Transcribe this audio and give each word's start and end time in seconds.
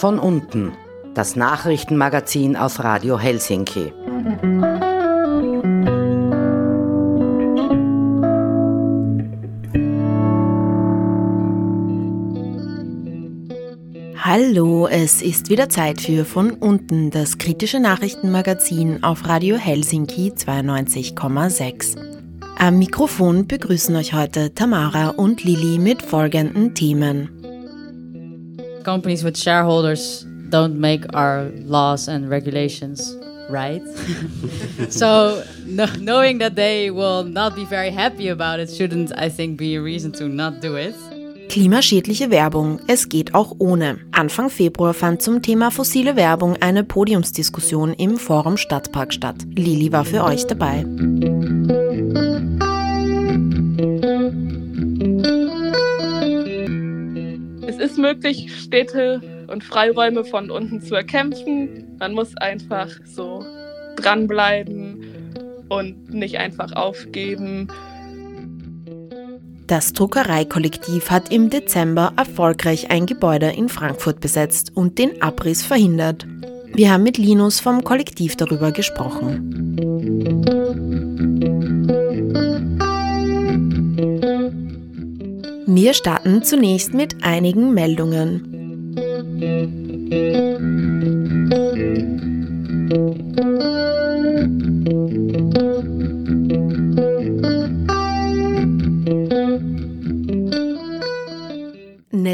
Von 0.00 0.18
unten, 0.18 0.72
das 1.14 1.36
Nachrichtenmagazin 1.36 2.56
auf 2.56 2.82
Radio 2.82 3.18
Helsinki. 3.18 3.92
Hallo, 14.32 14.86
es 14.86 15.22
ist 15.22 15.50
wieder 15.50 15.68
Zeit 15.68 16.02
für 16.02 16.24
Von 16.24 16.52
unten, 16.52 17.10
das 17.10 17.36
kritische 17.36 17.80
Nachrichtenmagazin 17.80 19.02
auf 19.02 19.26
Radio 19.26 19.56
Helsinki 19.56 20.30
92,6. 20.30 21.96
Am 22.56 22.78
Mikrofon 22.78 23.48
begrüßen 23.48 23.96
euch 23.96 24.12
heute 24.12 24.54
Tamara 24.54 25.08
und 25.08 25.42
Lili 25.42 25.80
mit 25.80 26.00
folgenden 26.00 26.76
Themen. 26.76 27.28
companies 28.84 29.24
with 29.24 29.36
shareholders 29.36 30.24
don't 30.48 30.78
make 30.78 31.04
our 31.12 31.50
laws 31.66 32.08
and 32.08 32.30
regulations 32.30 33.18
right. 33.50 33.82
so 34.90 35.42
no, 35.66 35.86
knowing 35.98 36.38
that 36.38 36.54
they 36.54 36.88
will 36.88 37.24
not 37.24 37.56
be 37.56 37.64
very 37.64 37.90
happy 37.90 38.28
about 38.28 38.60
it 38.60 38.70
shouldn't, 38.70 39.10
I 39.18 39.28
think, 39.28 39.58
be 39.58 39.74
a 39.74 39.82
reason 39.82 40.12
to 40.12 40.28
not 40.28 40.60
do 40.60 40.76
it. 40.76 40.94
Klimaschädliche 41.50 42.30
Werbung. 42.30 42.78
Es 42.86 43.08
geht 43.08 43.34
auch 43.34 43.56
ohne. 43.58 43.98
Anfang 44.12 44.50
Februar 44.50 44.94
fand 44.94 45.20
zum 45.20 45.42
Thema 45.42 45.72
fossile 45.72 46.14
Werbung 46.14 46.56
eine 46.60 46.84
Podiumsdiskussion 46.84 47.92
im 47.92 48.18
Forum 48.18 48.56
Stadtpark 48.56 49.12
statt. 49.12 49.34
Lili 49.56 49.90
war 49.90 50.04
für 50.04 50.22
euch 50.22 50.46
dabei. 50.46 50.84
ist 57.80 57.98
möglich, 57.98 58.54
Städte 58.56 59.20
und 59.48 59.64
Freiräume 59.64 60.24
von 60.24 60.52
unten 60.52 60.80
zu 60.80 60.94
erkämpfen. 60.94 61.96
Man 61.98 62.14
muss 62.14 62.36
einfach 62.36 62.90
so 63.04 63.44
dranbleiben 63.96 65.04
und 65.68 66.14
nicht 66.14 66.38
einfach 66.38 66.70
aufgeben. 66.76 67.66
Das 69.70 69.92
Druckereikollektiv 69.92 71.10
hat 71.10 71.32
im 71.32 71.48
Dezember 71.48 72.12
erfolgreich 72.16 72.90
ein 72.90 73.06
Gebäude 73.06 73.50
in 73.50 73.68
Frankfurt 73.68 74.18
besetzt 74.18 74.72
und 74.74 74.98
den 74.98 75.22
Abriss 75.22 75.62
verhindert. 75.62 76.26
Wir 76.74 76.90
haben 76.90 77.04
mit 77.04 77.18
Linus 77.18 77.60
vom 77.60 77.84
Kollektiv 77.84 78.34
darüber 78.34 78.72
gesprochen. 78.72 79.76
Wir 85.68 85.94
starten 85.94 86.42
zunächst 86.42 86.92
mit 86.92 87.22
einigen 87.22 87.72
Meldungen. 87.72 88.50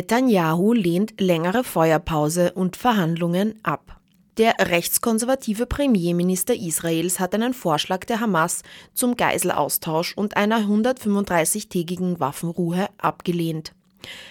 Netanyahu 0.07 0.73
lehnt 0.73 1.21
längere 1.21 1.65
Feuerpause 1.65 2.53
und 2.53 2.77
Verhandlungen 2.77 3.59
ab. 3.65 4.01
Der 4.39 4.55
rechtskonservative 4.61 5.67
Premierminister 5.67 6.55
Israels 6.55 7.19
hat 7.19 7.35
einen 7.35 7.53
Vorschlag 7.53 8.05
der 8.05 8.21
Hamas 8.21 8.63
zum 8.95 9.17
Geiselaustausch 9.17 10.17
und 10.17 10.37
einer 10.37 10.61
135-tägigen 10.61 12.21
Waffenruhe 12.21 12.86
abgelehnt. 12.98 13.73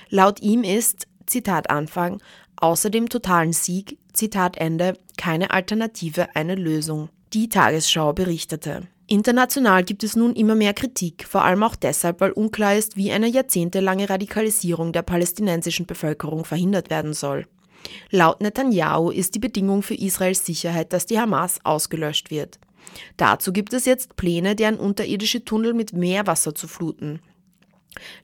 Laut 0.10 0.42
ihm 0.42 0.64
ist, 0.64 1.08
Zitat 1.26 1.70
Anfang, 1.70 2.22
außer 2.56 2.90
dem 2.90 3.10
totalen 3.10 3.52
Sieg, 3.52 3.98
Zitat 4.14 4.56
Ende, 4.56 4.98
keine 5.18 5.52
Alternative 5.52 6.38
eine 6.38 6.56
Lösung. 6.56 7.10
Die 7.34 7.50
Tagesschau 7.50 8.14
berichtete. 8.14 8.88
International 9.08 9.84
gibt 9.84 10.04
es 10.04 10.16
nun 10.16 10.34
immer 10.36 10.56
mehr 10.56 10.74
Kritik, 10.74 11.26
vor 11.28 11.44
allem 11.44 11.62
auch 11.62 11.76
deshalb, 11.76 12.22
weil 12.22 12.32
unklar 12.32 12.76
ist, 12.76 12.98
wie 12.98 13.12
eine 13.12 13.28
jahrzehntelange 13.28 14.10
Radikalisierung 14.10 14.94
der 14.94 15.04
palästinensischen 15.04 15.86
Bevölkerung 15.86 16.44
verhindert 16.44 16.90
werden 16.90 17.14
soll. 17.14 17.46
Laut 18.10 18.42
Netanyahu 18.42 19.12
ist 19.12 19.36
die 19.36 19.40
Bedingung 19.40 19.84
für 19.84 19.94
Israels 19.94 20.44
Sicherheit, 20.44 20.92
dass 20.92 21.06
die 21.06 21.20
Hamas 21.20 21.60
ausgelöscht 21.64 22.32
wird. 22.32 22.60
Dazu 23.18 23.54
gibt 23.54 23.74
es 23.74 23.86
jetzt 23.86 24.16
Pläne, 24.16 24.56
deren 24.56 24.78
unterirdische 24.78 25.46
Tunnel 25.46 25.74
mit 25.74 25.94
Meerwasser 25.94 26.56
zu 26.56 26.68
fluten. 26.68 27.20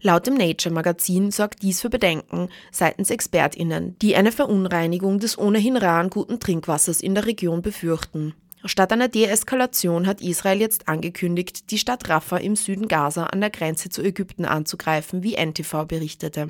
Laut 0.01 0.27
dem 0.27 0.33
Nature-Magazin 0.33 1.31
sorgt 1.31 1.61
dies 1.61 1.79
für 1.79 1.89
Bedenken 1.89 2.49
seitens 2.71 3.09
ExpertInnen, 3.09 3.97
die 3.99 4.15
eine 4.15 4.31
Verunreinigung 4.31 5.19
des 5.19 5.37
ohnehin 5.37 5.77
raren 5.77 6.09
guten 6.09 6.39
Trinkwassers 6.39 7.01
in 7.01 7.15
der 7.15 7.25
Region 7.25 7.61
befürchten. 7.61 8.33
Statt 8.63 8.91
einer 8.91 9.07
Deeskalation 9.07 10.05
hat 10.05 10.21
Israel 10.21 10.59
jetzt 10.59 10.87
angekündigt, 10.87 11.71
die 11.71 11.79
Stadt 11.79 12.07
Rafah 12.07 12.37
im 12.37 12.55
Süden 12.55 12.87
Gaza 12.87 13.25
an 13.25 13.41
der 13.41 13.49
Grenze 13.49 13.89
zu 13.89 14.03
Ägypten 14.03 14.45
anzugreifen, 14.45 15.23
wie 15.23 15.35
NTV 15.35 15.85
berichtete. 15.85 16.49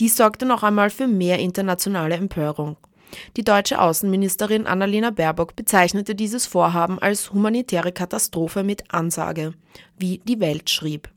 Dies 0.00 0.16
sorgte 0.16 0.46
noch 0.46 0.62
einmal 0.62 0.90
für 0.90 1.06
mehr 1.06 1.38
internationale 1.38 2.16
Empörung. 2.16 2.76
Die 3.36 3.44
deutsche 3.44 3.80
Außenministerin 3.80 4.66
Annalena 4.66 5.10
Baerbock 5.10 5.56
bezeichnete 5.56 6.14
dieses 6.14 6.46
Vorhaben 6.46 6.98
als 6.98 7.32
humanitäre 7.32 7.92
Katastrophe 7.92 8.64
mit 8.64 8.92
Ansage, 8.92 9.54
wie 9.96 10.18
die 10.24 10.40
Welt 10.40 10.68
schrieb. 10.68 11.08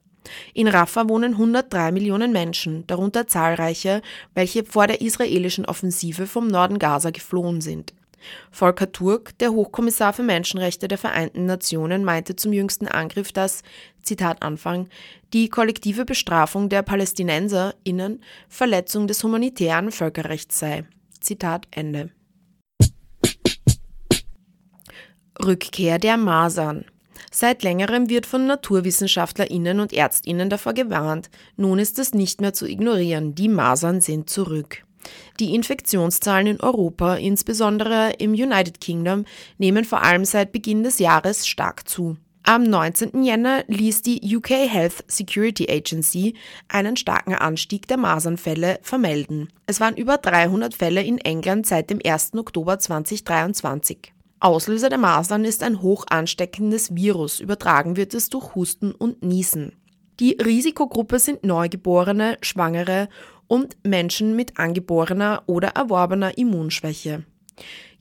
In 0.54 0.68
Rafah 0.68 1.10
wohnen 1.10 1.34
103 1.34 1.92
Millionen 1.92 2.32
Menschen, 2.32 2.86
darunter 2.88 3.28
zahlreiche, 3.28 4.02
welche 4.36 4.64
vor 4.64 4.88
der 4.88 5.02
israelischen 5.02 5.66
Offensive 5.66 6.28
vom 6.28 6.48
Norden 6.48 6.80
Gaza 6.80 7.10
geflohen 7.10 7.60
sind. 7.60 7.94
Volker 8.52 8.92
Turk, 8.92 9.38
der 9.40 9.52
Hochkommissar 9.52 10.14
für 10.14 10.24
Menschenrechte 10.24 10.88
der 10.88 10.98
Vereinten 10.98 11.46
Nationen, 11.46 12.04
meinte 12.04 12.36
zum 12.36 12.54
jüngsten 12.54 12.88
Angriff, 12.88 13.32
dass, 13.32 13.64
Zitat 14.02 14.42
Anfang, 14.42 14.88
die 15.34 15.50
kollektive 15.50 16.06
Bestrafung 16.06 16.70
der 16.70 16.82
PalästinenserInnen 16.82 18.24
Verletzung 18.50 19.08
des 19.08 19.24
humanitären 19.24 19.92
Völkerrechts 19.92 20.60
sei. 20.60 20.86
Zitat 21.20 21.68
Ende. 21.72 22.10
Rückkehr 25.44 25.98
der 25.98 26.18
Masern. 26.18 26.86
Seit 27.32 27.64
längerem 27.64 28.10
wird 28.10 28.26
von 28.26 28.46
NaturwissenschaftlerInnen 28.46 29.80
und 29.80 29.94
ÄrztInnen 29.94 30.50
davor 30.50 30.74
gewarnt. 30.74 31.30
Nun 31.56 31.80
ist 31.80 31.98
es 31.98 32.14
nicht 32.14 32.42
mehr 32.42 32.54
zu 32.54 32.68
ignorieren. 32.68 33.36
Die 33.36 33.48
Masern 33.48 34.02
sind 34.02 34.30
zurück. 34.30 34.84
Die 35.40 35.56
Infektionszahlen 35.56 36.48
in 36.48 36.60
Europa, 36.60 37.16
insbesondere 37.16 38.14
im 38.20 38.32
United 38.32 38.82
Kingdom, 38.82 39.26
nehmen 39.58 39.86
vor 39.86 40.04
allem 40.04 40.26
seit 40.26 40.52
Beginn 40.52 40.84
des 40.84 41.00
Jahres 41.00 41.48
stark 41.48 41.88
zu. 41.88 42.18
Am 42.44 42.64
19. 42.64 43.24
Jänner 43.24 43.64
ließ 43.68 44.02
die 44.02 44.36
UK 44.36 44.50
Health 44.50 45.04
Security 45.08 45.68
Agency 45.70 46.34
einen 46.68 46.98
starken 46.98 47.36
Anstieg 47.36 47.88
der 47.88 47.98
Masernfälle 47.98 48.80
vermelden. 48.82 49.50
Es 49.68 49.80
waren 49.80 49.96
über 49.96 50.18
300 50.18 50.74
Fälle 50.74 51.04
in 51.04 51.20
England 51.20 51.68
seit 51.68 51.92
dem 51.92 52.00
1. 52.04 52.34
Oktober 52.34 52.80
2023. 52.80 54.12
Auslöser 54.40 54.90
der 54.90 54.98
Masern 54.98 55.46
ist 55.46 55.62
ein 55.62 55.84
hoch 55.84 56.06
ansteckendes 56.10 56.96
Virus, 56.96 57.40
übertragen 57.40 57.96
wird 57.96 58.16
es 58.16 58.30
durch 58.30 58.56
Husten 58.56 58.92
und 58.92 59.22
Niesen. 59.22 59.74
Die 60.22 60.34
Risikogruppe 60.34 61.18
sind 61.18 61.44
Neugeborene, 61.44 62.38
Schwangere 62.42 63.10
und 63.48 63.76
Menschen 63.84 64.36
mit 64.36 64.60
angeborener 64.60 65.42
oder 65.48 65.70
erworbener 65.70 66.38
Immunschwäche. 66.38 67.24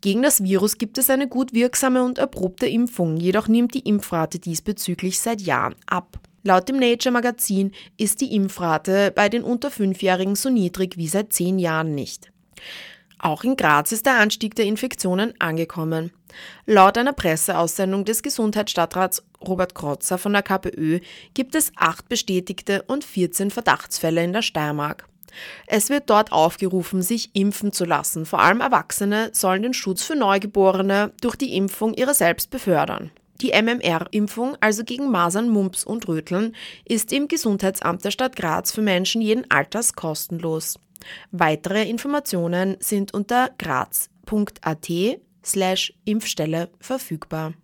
Gegen 0.02 0.20
das 0.20 0.42
Virus 0.42 0.76
gibt 0.76 0.98
es 0.98 1.08
eine 1.08 1.28
gut 1.28 1.54
wirksame 1.54 2.04
und 2.04 2.18
erprobte 2.18 2.66
Impfung, 2.66 3.16
jedoch 3.16 3.48
nimmt 3.48 3.72
die 3.72 3.88
Impfrate 3.88 4.38
diesbezüglich 4.38 5.18
seit 5.18 5.40
Jahren 5.40 5.74
ab. 5.86 6.20
Laut 6.42 6.68
dem 6.68 6.78
Nature 6.78 7.10
Magazin 7.10 7.72
ist 7.96 8.20
die 8.20 8.34
Impfrate 8.34 9.12
bei 9.16 9.30
den 9.30 9.42
unter 9.42 9.70
Fünfjährigen 9.70 10.36
so 10.36 10.50
niedrig 10.50 10.98
wie 10.98 11.08
seit 11.08 11.32
zehn 11.32 11.58
Jahren 11.58 11.94
nicht. 11.94 12.30
Auch 13.22 13.44
in 13.44 13.56
Graz 13.56 13.92
ist 13.92 14.06
der 14.06 14.18
Anstieg 14.18 14.54
der 14.54 14.64
Infektionen 14.64 15.34
angekommen. 15.38 16.10
Laut 16.64 16.96
einer 16.96 17.12
Presseaussendung 17.12 18.06
des 18.06 18.22
Gesundheitsstadtrats 18.22 19.22
Robert 19.46 19.74
Krotzer 19.74 20.16
von 20.16 20.32
der 20.32 20.42
KPÖ 20.42 21.00
gibt 21.34 21.54
es 21.54 21.70
acht 21.76 22.08
bestätigte 22.08 22.82
und 22.82 23.04
14 23.04 23.50
Verdachtsfälle 23.50 24.24
in 24.24 24.32
der 24.32 24.42
Steiermark. 24.42 25.06
Es 25.66 25.90
wird 25.90 26.08
dort 26.08 26.32
aufgerufen, 26.32 27.02
sich 27.02 27.30
impfen 27.34 27.72
zu 27.72 27.84
lassen. 27.84 28.24
Vor 28.24 28.40
allem 28.40 28.62
Erwachsene 28.62 29.30
sollen 29.32 29.62
den 29.62 29.74
Schutz 29.74 30.02
für 30.02 30.16
Neugeborene 30.16 31.12
durch 31.20 31.36
die 31.36 31.56
Impfung 31.56 31.92
ihrer 31.94 32.14
selbst 32.14 32.50
befördern. 32.50 33.10
Die 33.42 33.52
MMR-Impfung, 33.52 34.56
also 34.60 34.82
gegen 34.82 35.10
Masern, 35.10 35.48
Mumps 35.50 35.84
und 35.84 36.08
Röteln, 36.08 36.54
ist 36.84 37.12
im 37.12 37.28
Gesundheitsamt 37.28 38.04
der 38.04 38.10
Stadt 38.10 38.36
Graz 38.36 38.72
für 38.72 38.82
Menschen 38.82 39.20
jeden 39.20 39.50
Alters 39.50 39.94
kostenlos. 39.94 40.78
Weitere 41.30 41.88
Informationen 41.88 42.76
sind 42.80 43.14
unter 43.14 43.50
graz.at 43.58 44.88
slash 45.44 45.92
Impfstelle 46.04 46.70
verfügbar. 46.80 47.54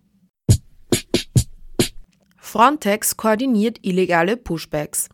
Frontex 2.37 3.17
koordiniert 3.17 3.79
illegale 3.81 4.37
Pushbacks. 4.37 5.09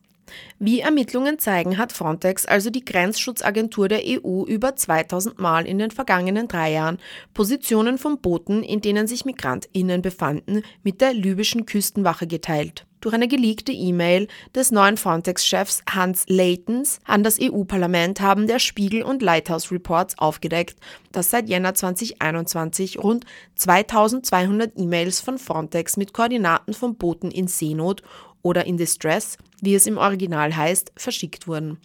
Wie 0.60 0.80
Ermittlungen 0.80 1.40
zeigen, 1.40 1.78
hat 1.78 1.92
Frontex, 1.92 2.46
also 2.46 2.70
die 2.70 2.86
Grenzschutzagentur 2.86 3.88
der 3.88 4.02
EU, 4.04 4.46
über 4.46 4.76
2000 4.76 5.40
Mal 5.40 5.66
in 5.66 5.80
den 5.80 5.92
vergangenen 5.92 6.48
drei 6.48 6.72
Jahren 6.72 7.00
Positionen 7.34 7.98
von 7.98 8.20
Booten, 8.22 8.64
in 8.64 8.82
denen 8.82 9.08
sich 9.08 9.26
MigrantInnen 9.26 10.02
befanden, 10.02 10.64
mit 10.84 11.02
der 11.02 11.14
libyschen 11.14 11.66
Küstenwache 11.66 12.28
geteilt. 12.28 12.86
Durch 13.04 13.14
eine 13.14 13.28
geleakte 13.28 13.74
E-Mail 13.74 14.30
des 14.56 14.72
neuen 14.72 14.96
Frontex-Chefs 14.96 15.84
Hans 15.90 16.24
Leitens 16.30 17.00
an 17.04 17.22
das 17.22 17.38
EU-Parlament 17.38 18.22
haben 18.22 18.48
der 18.48 18.60
Spiegel 18.60 19.04
und 19.04 19.22
Lighthouse 19.22 19.74
Reports 19.74 20.18
aufgedeckt, 20.18 20.80
dass 21.12 21.30
seit 21.30 21.50
Jänner 21.50 21.76
2021 21.76 23.04
rund 23.04 23.26
2200 23.56 24.72
E-Mails 24.78 25.20
von 25.20 25.38
Frontex 25.38 25.98
mit 25.98 26.14
Koordinaten 26.14 26.74
von 26.74 26.96
Booten 26.96 27.30
in 27.30 27.50
Seenot 27.50 28.04
oder 28.42 28.66
in 28.66 28.78
Distress, 28.78 29.38
wie 29.60 29.76
es 29.76 29.86
im 29.86 29.98
Original 29.98 30.56
heißt, 30.56 30.94
verschickt 30.96 31.46
wurden. 31.46 31.80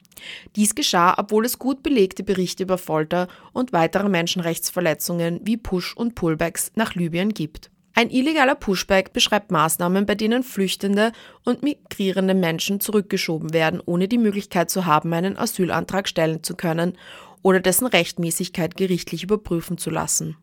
Dies 0.54 0.76
geschah, 0.76 1.16
obwohl 1.18 1.44
es 1.44 1.58
gut 1.58 1.82
belegte 1.82 2.22
Berichte 2.22 2.62
über 2.62 2.78
Folter 2.78 3.26
und 3.52 3.72
weitere 3.72 4.08
Menschenrechtsverletzungen 4.08 5.40
wie 5.42 5.56
Push- 5.56 5.96
und 5.96 6.14
Pullbacks 6.14 6.70
nach 6.76 6.94
Libyen 6.94 7.34
gibt. 7.34 7.72
Ein 7.98 8.10
illegaler 8.10 8.54
Pushback 8.54 9.12
beschreibt 9.12 9.50
Maßnahmen, 9.50 10.06
bei 10.06 10.14
denen 10.14 10.44
flüchtende 10.44 11.10
und 11.44 11.64
migrierende 11.64 12.32
Menschen 12.32 12.78
zurückgeschoben 12.78 13.52
werden, 13.52 13.82
ohne 13.84 14.06
die 14.06 14.18
Möglichkeit 14.18 14.70
zu 14.70 14.86
haben, 14.86 15.12
einen 15.12 15.36
Asylantrag 15.36 16.06
stellen 16.06 16.44
zu 16.44 16.54
können 16.54 16.96
oder 17.42 17.58
dessen 17.58 17.88
Rechtmäßigkeit 17.88 18.76
gerichtlich 18.76 19.24
überprüfen 19.24 19.78
zu 19.78 19.90
lassen. 19.90 20.36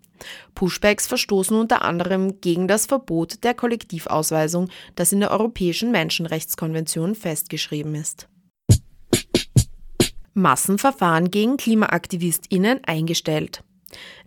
Pushbacks 0.54 1.08
verstoßen 1.08 1.56
unter 1.56 1.84
anderem 1.84 2.42
gegen 2.42 2.68
das 2.68 2.88
Verbot 2.88 3.46
der 3.46 3.54
Kollektivausweisung, 3.54 4.68
das 4.96 5.14
in 5.14 5.22
der 5.22 5.32
Europäischen 5.32 5.92
Menschenrechtskonvention 5.92 7.16
festgeschrieben 7.16 7.96
ist. 7.96 8.28
Massenverfahren 10.34 11.32
gegen 11.32 11.56
Klimaaktivistinnen 11.56 12.84
eingestellt. 12.84 13.64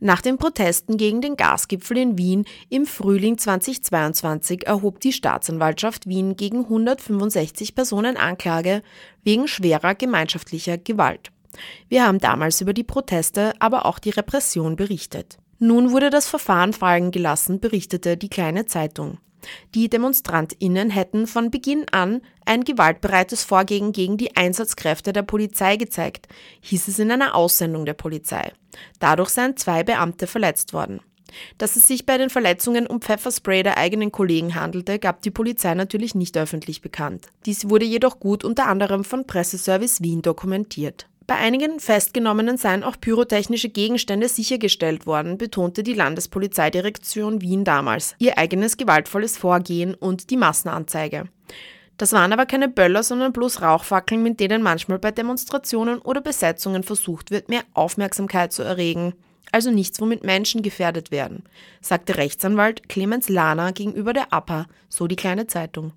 Nach 0.00 0.20
den 0.20 0.38
Protesten 0.38 0.96
gegen 0.96 1.20
den 1.20 1.37
Gasgipfel 1.37 1.99
in 1.99 2.19
Wien 2.19 2.44
im 2.69 2.87
Frühling 2.87 3.38
2022 3.38 4.66
erhob 4.66 5.00
die 5.00 5.12
Staatsanwaltschaft 5.12 6.06
Wien 6.06 6.37
gegen 6.37 6.60
165 6.60 7.75
Personen 7.75 8.16
Anklage 8.16 8.82
wegen 9.25 9.49
schwerer 9.49 9.94
gemeinschaftlicher 9.94 10.78
Gewalt. 10.78 11.32
Wir 11.88 12.06
haben 12.06 12.19
damals 12.19 12.60
über 12.60 12.72
die 12.72 12.84
Proteste, 12.84 13.52
aber 13.58 13.87
auch 13.87 13.99
die 13.99 14.10
Repression 14.10 14.76
berichtet. 14.76 15.38
Nun 15.58 15.90
wurde 15.90 16.10
das 16.10 16.28
Verfahren 16.28 16.72
fallen 16.72 17.10
gelassen, 17.10 17.60
berichtete 17.60 18.16
die 18.16 18.28
kleine 18.28 18.66
Zeitung. 18.66 19.19
Die 19.75 19.88
Demonstrantinnen 19.88 20.90
hätten 20.90 21.26
von 21.26 21.50
Beginn 21.50 21.87
an 21.90 22.22
ein 22.44 22.64
gewaltbereites 22.64 23.44
Vorgehen 23.44 23.93
gegen 23.93 24.16
die 24.16 24.37
Einsatzkräfte 24.37 25.12
der 25.12 25.22
Polizei 25.22 25.76
gezeigt, 25.76 26.28
hieß 26.60 26.88
es 26.88 26.99
in 26.99 27.10
einer 27.10 27.34
Aussendung 27.34 27.84
der 27.84 27.94
Polizei. 27.94 28.52
Dadurch 28.99 29.31
seien 29.31 29.56
zwei 29.56 29.84
Beamte 29.84 30.26
verletzt 30.26 30.72
worden. 30.72 31.00
Dass 31.58 31.76
es 31.76 31.87
sich 31.87 32.06
bei 32.06 32.16
den 32.16 32.31
Verletzungen 32.31 32.87
um 32.87 33.02
Pfefferspray 33.02 33.62
der 33.62 33.76
eigenen 33.76 34.12
Kollegen 34.12 34.55
handelte, 34.55 34.99
gab 34.99 35.22
die 35.22 35.31
Polizei 35.31 35.75
natürlich 35.75 36.14
nicht 36.14 36.37
öffentlich 36.38 36.81
bekannt. 36.81 37.28
Dies 37.44 37.69
wurde 37.69 37.84
jedoch 37.84 38.19
gut 38.19 38.44
unter 38.44 38.66
anderem 38.66 39.05
von 39.05 39.26
Presseservice 39.26 40.02
Wien 40.02 40.22
dokumentiert. 40.22 41.06
Bei 41.28 41.34
einigen 41.34 41.78
Festgenommenen 41.78 42.56
seien 42.56 42.82
auch 42.82 42.98
pyrotechnische 42.98 43.69
Gegenstände 43.69 44.30
sichergestellt 44.30 45.04
worden, 45.04 45.36
betonte 45.36 45.82
die 45.82 45.92
Landespolizeidirektion 45.92 47.42
Wien 47.42 47.64
damals, 47.64 48.14
ihr 48.19 48.38
eigenes 48.38 48.78
gewaltvolles 48.78 49.36
Vorgehen 49.36 49.94
und 49.94 50.30
die 50.30 50.38
Massenanzeige. 50.38 51.28
Das 51.98 52.14
waren 52.14 52.32
aber 52.32 52.46
keine 52.46 52.70
Böller, 52.70 53.02
sondern 53.02 53.34
bloß 53.34 53.60
Rauchfackeln, 53.60 54.22
mit 54.22 54.40
denen 54.40 54.62
manchmal 54.62 54.98
bei 54.98 55.10
Demonstrationen 55.10 55.98
oder 55.98 56.22
Besetzungen 56.22 56.82
versucht 56.82 57.31
wird, 57.31 57.50
mehr 57.50 57.64
Aufmerksamkeit 57.74 58.54
zu 58.54 58.62
erregen 58.62 59.12
also 59.52 59.70
nichts, 59.70 60.00
womit 60.00 60.24
Menschen 60.24 60.62
gefährdet 60.62 61.10
werden, 61.10 61.44
sagte 61.80 62.16
Rechtsanwalt 62.16 62.88
Clemens 62.88 63.28
Lahner 63.28 63.72
gegenüber 63.72 64.12
der 64.12 64.32
APA, 64.32 64.66
so 64.88 65.06
die 65.06 65.16
kleine 65.16 65.46
Zeitung. 65.46 65.92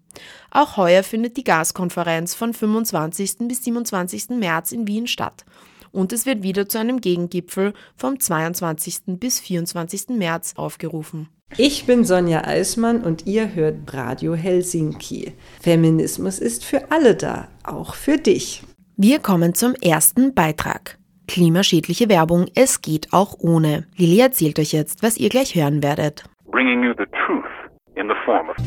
Auch 0.49 0.77
heuer 0.77 1.03
findet 1.03 1.37
die 1.37 1.43
Gaskonferenz 1.43 2.35
von 2.35 2.53
25. 2.53 3.47
bis 3.47 3.63
27. 3.63 4.29
März 4.29 4.71
in 4.71 4.87
Wien 4.87 5.07
statt. 5.07 5.45
Und 5.91 6.13
es 6.13 6.25
wird 6.25 6.43
wieder 6.43 6.69
zu 6.69 6.77
einem 6.77 7.01
Gegengipfel 7.01 7.73
vom 7.97 8.19
22. 8.19 9.19
bis 9.19 9.39
24. 9.39 10.09
März 10.09 10.53
aufgerufen. 10.55 11.27
Ich 11.57 11.85
bin 11.85 12.05
Sonja 12.05 12.45
Eismann 12.45 13.03
und 13.03 13.27
ihr 13.27 13.53
hört 13.53 13.93
Radio 13.93 14.35
Helsinki. 14.35 15.33
Feminismus 15.59 16.39
ist 16.39 16.63
für 16.63 16.91
alle 16.91 17.15
da, 17.15 17.49
auch 17.63 17.95
für 17.95 18.17
dich. 18.17 18.63
Wir 18.95 19.19
kommen 19.19 19.53
zum 19.53 19.75
ersten 19.75 20.33
Beitrag. 20.33 20.97
Klimaschädliche 21.31 22.09
Werbung, 22.09 22.47
es 22.55 22.81
geht 22.81 23.13
auch 23.13 23.37
ohne. 23.39 23.87
Lili 23.95 24.19
erzählt 24.19 24.59
euch 24.59 24.73
jetzt, 24.73 25.01
was 25.01 25.15
ihr 25.15 25.29
gleich 25.29 25.55
hören 25.55 25.81
werdet. 25.81 26.25
Bringing 26.51 26.83
you 26.83 26.91
the 26.97 27.05
truth 27.25 27.45
in 27.95 28.09
the 28.09 28.15
form 28.25 28.49
of 28.49 28.57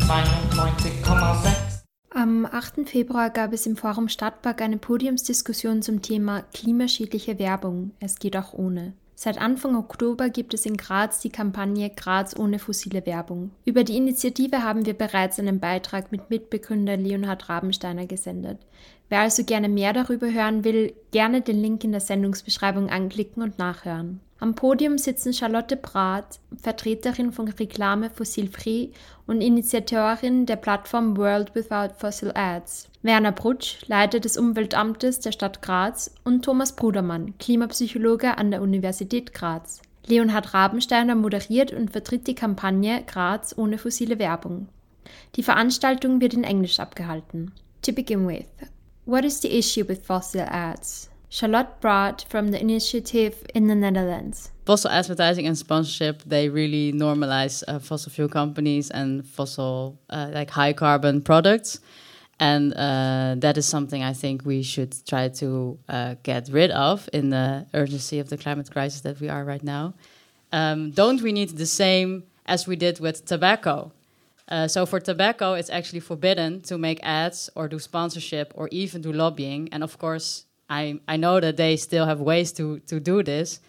am 2.15 2.47
8. 2.47 2.89
Februar 2.89 3.29
gab 3.29 3.53
es 3.53 3.67
im 3.67 3.77
Forum 3.77 4.09
Stadtpark 4.09 4.63
eine 4.63 4.79
Podiumsdiskussion 4.79 5.83
zum 5.83 6.01
Thema 6.01 6.43
klimaschädliche 6.55 7.39
Werbung. 7.39 7.91
Es 8.01 8.19
geht 8.19 8.35
auch 8.35 8.55
ohne. 8.55 8.95
Seit 9.15 9.39
Anfang 9.39 9.77
Oktober 9.77 10.31
gibt 10.31 10.55
es 10.55 10.65
in 10.65 10.79
Graz 10.79 11.21
die 11.21 11.31
Kampagne 11.31 11.91
Graz 11.91 12.35
ohne 12.35 12.59
fossile 12.59 13.05
Werbung. 13.05 13.51
Über 13.67 13.85
die 13.85 13.97
Initiative 13.97 14.63
haben 14.63 14.87
wir 14.87 14.95
bereits 14.95 15.39
einen 15.39 15.61
Beitrag 15.61 16.11
mit 16.13 16.31
Mitbegründer 16.31 16.97
Leonhard 16.97 17.49
Rabensteiner 17.49 18.07
gesendet. 18.07 18.59
Wer 19.09 19.21
also 19.21 19.45
gerne 19.45 19.69
mehr 19.69 19.93
darüber 19.93 20.33
hören 20.33 20.65
will, 20.65 20.95
gerne 21.11 21.41
den 21.41 21.61
Link 21.61 21.85
in 21.85 21.93
der 21.93 22.01
Sendungsbeschreibung 22.01 22.89
anklicken 22.89 23.43
und 23.43 23.59
nachhören. 23.59 24.21
Am 24.41 24.55
Podium 24.55 24.99
sitzen 24.99 25.33
Charlotte 25.33 25.77
Brath, 25.77 26.41
Vertreterin 26.61 27.33
von 27.33 27.49
Reklame 27.49 28.11
Fossil 28.11 28.49
Free 28.49 28.89
und 29.27 29.41
Initiatorin 29.41 30.45
der 30.45 30.57
Plattform 30.57 31.17
World 31.17 31.55
Without 31.55 31.95
Fossil 31.97 32.33
Ads. 32.35 32.89
Werner 33.03 33.33
Brutsch, 33.33 33.87
Leiter 33.87 34.21
des 34.21 34.37
Umweltamtes 34.37 35.21
der 35.21 35.33
Stadt 35.33 35.63
Graz 35.63 36.15
und 36.25 36.45
Thomas 36.45 36.75
Brudermann, 36.75 37.39
Klimapsychologe 37.39 38.37
an 38.37 38.51
der 38.51 38.61
Universität 38.61 39.33
Graz. 39.33 39.81
Leonhard 40.07 40.53
Rabensteiner 40.53 41.15
moderiert 41.15 41.73
und 41.73 41.93
vertritt 41.93 42.27
die 42.27 42.35
Kampagne 42.35 43.03
Graz 43.07 43.57
ohne 43.57 43.79
fossile 43.79 44.19
Werbung. 44.19 44.69
Die 45.37 45.43
Veranstaltung 45.43 46.21
wird 46.21 46.35
in 46.35 46.45
Englisch 46.45 46.81
abgehalten. 46.81 47.53
To 47.83 47.93
begin 47.93 48.27
with, 48.27 48.47
what 49.05 49.25
is 49.25 49.41
the 49.41 49.57
issue 49.57 49.85
with 49.85 50.05
fossil 50.05 50.43
ads? 50.43 51.09
Charlotte 51.29 51.81
Broad 51.81 52.25
from 52.29 52.53
the 52.53 52.61
initiative 52.61 53.45
in 53.55 53.67
the 53.67 53.75
Netherlands. 53.75 54.53
Fossil 54.67 54.91
advertising 54.91 55.47
and 55.47 55.59
sponsorship, 55.59 56.23
they 56.25 56.49
really 56.49 56.93
normalize 56.93 57.65
uh, 57.67 57.81
fossil 57.81 58.13
fuel 58.13 58.29
companies 58.29 58.89
and 58.91 59.27
fossil, 59.27 59.99
uh, 60.11 60.31
like 60.33 60.51
high 60.51 60.73
carbon 60.73 61.21
products. 61.21 61.81
And 62.39 62.73
uh, 62.75 63.35
that 63.39 63.59
is 63.59 63.67
something 63.67 64.03
I 64.03 64.13
think 64.13 64.45
we 64.45 64.63
should 64.63 64.95
try 65.07 65.29
to 65.29 65.79
uh, 65.89 66.15
get 66.23 66.49
rid 66.51 66.71
of 66.71 67.09
in 67.13 67.31
the 67.31 67.67
urgency 67.75 68.21
of 68.21 68.29
the 68.29 68.37
climate 68.37 68.71
crisis 68.71 69.01
that 69.03 69.21
we 69.21 69.29
are 69.29 69.45
right 69.45 69.63
now. 69.63 69.95
Um, 70.53 70.93
don't 70.93 71.21
we 71.21 71.33
need 71.33 71.51
the 71.51 71.67
same 71.67 72.25
as 72.47 72.67
we 72.67 72.77
did 72.77 73.01
with 73.01 73.25
tobacco? 73.25 73.93
Uh, 74.49 74.69
so 74.69 74.85
for 74.85 75.01
tobacco, 75.01 75.55
it's 75.55 75.71
actually 75.71 76.01
forbidden 76.01 76.61
to 76.63 76.77
make 76.77 77.01
ads 77.03 77.49
or 77.55 77.69
do 77.69 77.79
sponsorship 77.79 78.53
or 78.55 78.69
even 78.71 79.01
do 79.01 79.13
lobbying. 79.13 79.69
And 79.73 79.83
of 79.83 79.99
course, 79.99 80.45
I, 80.69 81.01
I 81.09 81.17
know 81.17 81.41
that 81.41 81.57
they 81.57 81.77
still 81.77 82.07
have 82.07 82.21
ways 82.21 82.53
to, 82.53 82.81
to 82.81 83.01
do 83.01 83.23
this. 83.23 83.61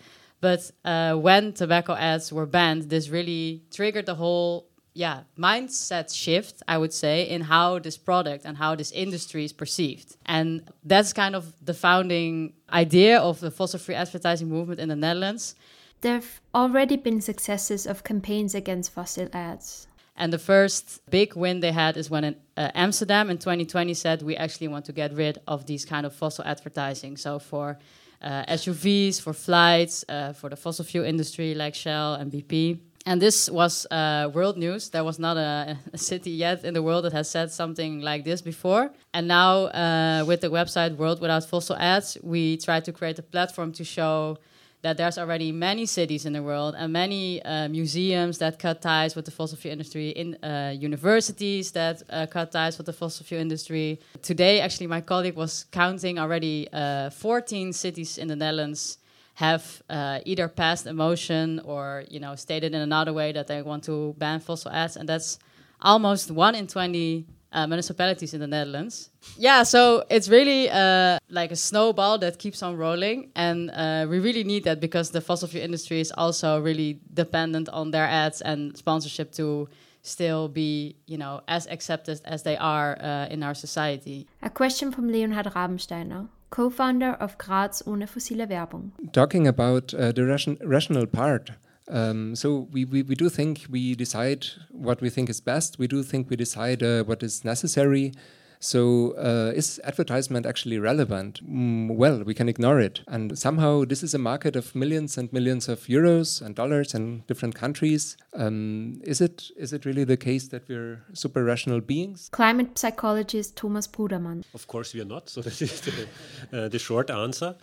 But 0.41 0.69
uh, 0.83 1.15
when 1.15 1.53
tobacco 1.53 1.93
ads 1.93 2.31
were 2.31 2.45
banned, 2.45 2.89
this 2.89 3.09
really 3.09 3.63
triggered 3.71 4.05
the 4.05 4.15
whole 4.15 4.67
yeah 4.95 5.23
mindset 5.37 6.15
shift 6.15 6.63
i 6.69 6.77
would 6.77 6.93
say 6.93 7.23
in 7.23 7.41
how 7.41 7.77
this 7.79 7.97
product 7.97 8.45
and 8.45 8.55
how 8.55 8.73
this 8.73 8.91
industry 8.93 9.43
is 9.43 9.51
perceived 9.51 10.15
and 10.25 10.71
that's 10.85 11.11
kind 11.11 11.35
of 11.35 11.53
the 11.63 11.73
founding 11.73 12.53
idea 12.71 13.19
of 13.19 13.41
the 13.41 13.51
fossil 13.51 13.77
free 13.77 13.93
advertising 13.93 14.47
movement 14.47 14.79
in 14.79 14.87
the 14.87 14.95
netherlands 14.95 15.53
there 15.99 16.13
have 16.13 16.39
already 16.53 16.95
been 16.95 17.19
successes 17.19 17.85
of 17.85 18.05
campaigns 18.05 18.55
against 18.55 18.89
fossil 18.89 19.27
ads 19.33 19.87
and 20.17 20.31
the 20.31 20.39
first 20.39 21.01
big 21.09 21.35
win 21.35 21.59
they 21.59 21.71
had 21.71 21.97
is 21.97 22.09
when 22.09 22.23
in, 22.23 22.35
uh, 22.55 22.71
Amsterdam 22.73 23.29
in 23.29 23.37
2020 23.37 23.93
said 23.93 24.21
we 24.21 24.35
actually 24.35 24.69
want 24.69 24.85
to 24.85 24.93
get 24.93 25.13
rid 25.13 25.39
of 25.47 25.65
these 25.65 25.83
kind 25.83 26.05
of 26.05 26.13
fossil 26.13 26.45
advertising. 26.45 27.17
So 27.17 27.39
for 27.39 27.77
uh, 28.21 28.45
SUVs, 28.45 29.21
for 29.21 29.33
flights, 29.33 30.05
uh, 30.07 30.33
for 30.33 30.49
the 30.49 30.55
fossil 30.55 30.85
fuel 30.85 31.05
industry 31.05 31.53
like 31.53 31.75
Shell 31.75 32.15
and 32.15 32.31
BP. 32.31 32.79
And 33.07 33.21
this 33.21 33.49
was 33.51 33.85
uh, 33.91 34.31
world 34.33 34.57
news. 34.57 34.89
There 34.89 35.03
was 35.03 35.19
not 35.19 35.37
a, 35.37 35.77
a, 35.93 35.97
city 35.97 36.31
yet 36.31 36.65
in 36.65 36.73
the 36.73 36.81
world 36.81 37.05
that 37.05 37.13
has 37.13 37.29
said 37.29 37.51
something 37.51 38.01
like 38.01 38.23
this 38.23 38.41
before. 38.41 38.91
And 39.13 39.27
now, 39.27 39.65
uh, 39.65 40.23
with 40.25 40.41
the 40.41 40.49
website 40.49 40.95
World 40.95 41.21
Without 41.21 41.43
Fossil 41.45 41.75
Ads, 41.75 42.17
we 42.23 42.57
try 42.57 42.79
to 42.79 42.91
create 42.91 43.19
a 43.19 43.21
platform 43.21 43.73
to 43.73 43.83
show 43.83 44.39
that 44.85 44.97
there's 44.97 45.17
already 45.17 45.51
many 45.51 45.83
cities 45.87 46.27
in 46.27 46.33
the 46.33 46.43
world 46.43 46.75
and 46.77 46.93
many 46.93 47.41
uh, 47.41 47.67
museums 47.67 48.37
that 48.37 48.59
cut 48.59 48.83
ties 48.83 49.15
with 49.15 49.25
the 49.25 49.31
fossil 49.31 49.57
fuel 49.57 49.71
industry, 49.71 50.09
in 50.09 50.35
uh, 50.43 50.75
universities 50.77 51.71
that 51.71 52.03
uh, 52.11 52.27
cut 52.27 52.51
ties 52.51 52.77
with 52.77 52.85
the 52.85 52.93
fossil 52.93 53.25
fuel 53.25 53.41
industry. 53.41 53.99
Today, 54.21 54.59
actually, 54.59 54.85
my 54.85 55.01
colleague 55.01 55.35
was 55.35 55.65
counting 55.71 56.19
already 56.19 56.67
uh, 56.71 57.09
14 57.09 57.73
cities 57.73 58.19
in 58.19 58.27
the 58.27 58.35
Netherlands 58.35 58.99
have 59.33 59.81
uh, 59.89 60.19
either 60.23 60.47
passed 60.47 60.85
a 60.85 60.93
motion 60.93 61.59
or 61.65 62.03
you 62.07 62.19
know 62.19 62.35
stated 62.35 62.75
in 62.75 62.81
another 62.81 63.11
way 63.11 63.31
that 63.31 63.47
they 63.47 63.63
want 63.63 63.83
to 63.85 64.13
ban 64.19 64.39
fossil 64.39 64.69
ads, 64.71 64.97
and 64.97 65.09
that's 65.09 65.39
almost 65.81 66.29
one 66.29 66.53
in 66.53 66.67
20 66.67 67.25
uh, 67.55 67.65
municipalities 67.65 68.33
in 68.33 68.41
the 68.41 68.47
Netherlands. 68.47 69.09
Yeah, 69.37 69.63
so 69.63 70.03
it's 70.09 70.29
really 70.29 70.69
uh, 70.69 71.17
like 71.29 71.51
a 71.51 71.55
snowball 71.55 72.19
that 72.19 72.37
keeps 72.37 72.61
on 72.61 72.77
rolling, 72.77 73.31
and 73.35 73.71
uh, 73.71 74.05
we 74.09 74.19
really 74.19 74.43
need 74.43 74.65
that 74.65 74.79
because 74.79 75.11
the 75.11 75.21
fossil 75.21 75.47
fuel 75.47 75.63
industry 75.63 75.99
is 75.99 76.11
also 76.11 76.59
really 76.59 76.99
dependent 77.13 77.69
on 77.69 77.91
their 77.91 78.05
ads 78.05 78.41
and 78.41 78.77
sponsorship 78.77 79.31
to 79.33 79.67
still 80.01 80.47
be, 80.47 80.95
you 81.07 81.17
know, 81.17 81.41
as 81.47 81.65
accepted 81.67 82.21
as 82.25 82.43
they 82.43 82.57
are 82.57 82.97
uh, 83.01 83.27
in 83.31 83.41
our 83.41 83.55
society. 83.55 84.27
A 84.43 84.49
question 84.49 84.91
from 84.91 85.11
Leonhard 85.11 85.47
Rabensteiner, 85.47 86.27
co-founder 86.51 87.13
of 87.19 87.37
Graz 87.37 87.81
ohne 87.87 88.05
fossile 88.07 88.45
Werbung. 88.45 88.91
Talking 89.13 89.47
about 89.47 89.93
uh, 89.93 90.11
the 90.11 90.25
ration 90.25 90.57
rational 90.61 91.07
part, 91.07 91.51
um, 91.87 92.35
so 92.35 92.67
we, 92.71 92.85
we, 92.85 93.03
we 93.03 93.15
do 93.15 93.29
think 93.29 93.65
we 93.69 93.95
decide 93.95 94.45
what 94.69 95.01
we 95.01 95.09
think 95.09 95.29
is 95.29 95.39
best. 95.39 95.77
We 95.77 95.87
do 95.87 96.03
think 96.03 96.29
we 96.29 96.35
decide 96.35 96.81
uh, 96.81 97.03
what 97.03 97.21
is 97.21 97.45
necessary. 97.45 98.11
So 98.59 99.11
uh, 99.17 99.51
is 99.53 99.79
advertisement 99.83 100.45
actually 100.47 100.79
relevant? 100.79 101.45
Mm, 101.47 101.95
well, 101.95 102.23
we 102.23 102.33
can 102.33 102.49
ignore 102.49 102.79
it. 102.79 103.01
And 103.07 103.37
somehow 103.37 103.85
this 103.85 104.01
is 104.01 104.15
a 104.15 104.17
market 104.17 104.55
of 104.55 104.73
millions 104.73 105.17
and 105.17 105.31
millions 105.31 105.67
of 105.69 105.81
euros 105.81 106.41
and 106.41 106.55
dollars 106.55 106.95
in 106.95 107.23
different 107.27 107.53
countries. 107.53 108.17
Um, 108.33 109.01
is 109.03 109.21
it 109.21 109.51
is 109.55 109.73
it 109.73 109.85
really 109.85 110.03
the 110.03 110.17
case 110.17 110.47
that 110.47 110.67
we're 110.67 111.03
super 111.13 111.43
rational 111.43 111.81
beings? 111.81 112.29
Climate 112.31 112.79
psychologist 112.79 113.55
Thomas 113.55 113.87
Brudermann. 113.87 114.43
Of 114.55 114.67
course, 114.67 114.93
we 114.95 115.01
are 115.01 115.05
not. 115.05 115.29
So 115.29 115.41
that 115.43 115.61
is 115.61 115.81
the, 115.81 116.07
uh, 116.51 116.67
the 116.69 116.79
short 116.79 117.11
answer. 117.11 117.55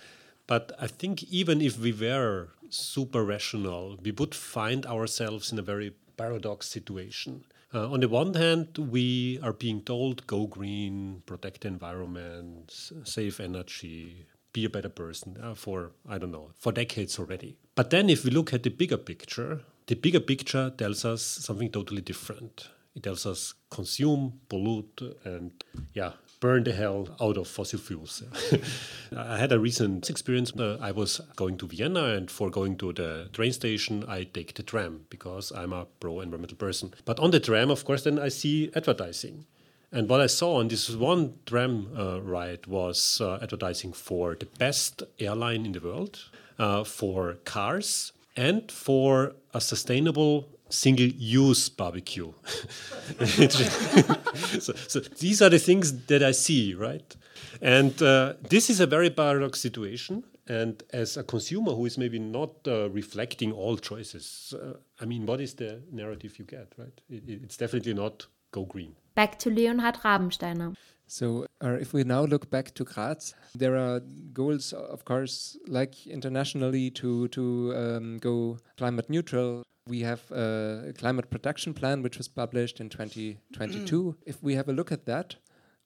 But 0.47 0.73
I 0.79 0.87
think 0.87 1.23
even 1.25 1.61
if 1.61 1.81
we 1.81 1.93
were 1.93 2.51
super 2.73 3.25
rational, 3.25 3.99
we 4.03 4.11
would 4.13 4.35
find 4.35 4.87
ourselves 4.87 5.53
in 5.53 5.59
a 5.59 5.63
very 5.63 5.95
paradox 6.17 6.69
situation. 6.69 7.45
Uh, 7.75 7.91
on 7.91 8.01
the 8.01 8.09
one 8.09 8.35
hand, 8.35 8.77
we 8.77 9.39
are 9.43 9.53
being 9.53 9.81
told 9.81 10.27
go 10.27 10.47
green, 10.47 11.23
protect 11.25 11.63
the 11.63 11.69
environment, 11.69 12.91
save 13.05 13.41
energy, 13.41 14.27
be 14.53 14.65
a 14.67 14.71
better 14.71 14.91
person 14.91 15.39
uh, 15.43 15.55
for, 15.55 15.93
I 16.09 16.19
don't 16.19 16.33
know, 16.33 16.51
for 16.59 16.73
decades 16.73 17.19
already. 17.19 17.57
But 17.75 17.91
then 17.91 18.11
if 18.11 18.25
we 18.25 18.31
look 18.31 18.53
at 18.53 18.63
the 18.63 18.71
bigger 18.71 18.99
picture, 18.99 19.61
the 19.87 19.95
bigger 19.95 20.21
picture 20.21 20.71
tells 20.77 21.05
us 21.05 21.23
something 21.23 21.71
totally 21.71 22.03
different. 22.03 22.69
It 22.95 23.03
tells 23.03 23.25
us 23.25 23.55
consume, 23.71 24.41
pollute, 24.51 25.01
and 25.25 25.51
yeah, 25.95 26.13
burn 26.43 26.65
the 26.65 26.73
hell 26.73 27.09
out 27.21 27.39
of 27.39 27.47
fossil 27.47 27.79
fuels. 27.79 28.21
I 29.17 29.39
had 29.39 29.53
a 29.53 29.61
recent 29.61 30.11
experience. 30.11 30.53
Uh, 30.53 30.77
I 30.81 30.91
was 30.91 31.21
going 31.37 31.57
to 31.59 31.69
Vienna, 31.69 32.05
and 32.17 32.29
for 32.29 32.51
going 32.51 32.77
to 32.79 32.93
the 32.93 33.29
train 33.33 33.53
station, 33.53 34.05
I 34.09 34.25
take 34.25 34.55
the 34.55 34.65
tram 34.65 35.07
because 35.09 35.53
I'm 35.53 35.73
a 35.73 35.87
pro 36.01 36.21
environmental 36.21 36.57
person. 36.57 36.95
But 37.05 37.21
on 37.21 37.31
the 37.31 37.39
tram, 37.39 37.71
of 37.71 37.85
course, 37.85 38.03
then 38.03 38.19
I 38.19 38.29
see 38.29 38.73
advertising. 38.75 39.47
And 39.93 40.09
what 40.09 40.21
I 40.21 40.27
saw 40.27 40.57
on 40.57 40.67
this 40.67 40.91
one 40.91 41.35
tram 41.47 41.89
uh, 41.97 42.21
ride 42.21 42.67
was 42.67 43.21
uh, 43.21 43.39
advertising 43.41 43.93
for 43.93 44.35
the 44.35 44.47
best 44.59 45.05
airline 45.21 45.65
in 45.65 45.73
the 45.73 45.81
world, 45.81 46.19
uh, 46.59 46.83
for 46.83 47.35
cars, 47.45 48.13
and 48.37 48.73
for 48.73 49.35
a 49.55 49.61
sustainable 49.61 50.49
single 50.73 51.07
use 51.07 51.69
barbecue. 51.69 52.33
so, 54.59 54.73
so, 54.73 55.01
these 55.19 55.43
are 55.43 55.51
the 55.51 55.59
things 55.59 56.07
that 56.07 56.23
I 56.23 56.33
see, 56.33 56.75
right? 56.75 57.15
And 57.61 58.01
uh, 58.03 58.35
this 58.49 58.71
is 58.71 58.81
a 58.81 58.87
very 58.87 59.11
paradox 59.11 59.61
situation. 59.61 60.25
And 60.49 60.83
as 60.93 61.17
a 61.17 61.23
consumer 61.23 61.73
who 61.73 61.87
is 61.87 61.97
maybe 61.97 62.19
not 62.19 62.51
uh, 62.67 62.91
reflecting 62.91 63.53
all 63.53 63.77
choices, 63.77 64.53
uh, 64.61 64.73
I 65.01 65.05
mean, 65.05 65.25
what 65.25 65.41
is 65.41 65.55
the 65.55 65.83
narrative 65.93 66.39
you 66.39 66.45
get, 66.45 66.73
right? 66.77 67.01
It, 67.09 67.23
it's 67.27 67.57
definitely 67.57 67.95
not 67.95 68.27
go 68.51 68.65
green. 68.65 68.97
Back 69.15 69.39
to 69.41 69.51
Leonhard 69.51 69.97
Rabensteiner. 70.03 70.75
So, 71.07 71.47
uh, 71.63 71.77
if 71.79 71.93
we 71.93 72.05
now 72.05 72.25
look 72.25 72.51
back 72.51 72.75
to 72.75 72.85
Graz, 72.85 73.35
there 73.55 73.77
are 73.77 74.01
goals, 74.33 74.73
of 74.73 75.05
course, 75.05 75.59
like 75.67 76.07
internationally 76.07 76.91
to 76.93 77.29
to 77.29 77.75
um, 77.77 78.19
go 78.19 78.57
climate 78.79 79.11
neutral. 79.11 79.63
We 79.89 80.01
have 80.01 80.31
a 80.31 80.93
climate 80.97 81.31
protection 81.31 81.75
plan, 81.75 82.03
which 82.03 82.19
was 82.19 82.29
published 82.29 82.81
in 82.81 82.89
2022. 82.89 84.17
if 84.27 84.43
we 84.43 84.55
have 84.55 84.69
a 84.69 84.73
look 84.73 84.93
at 84.93 85.07
that, 85.07 85.37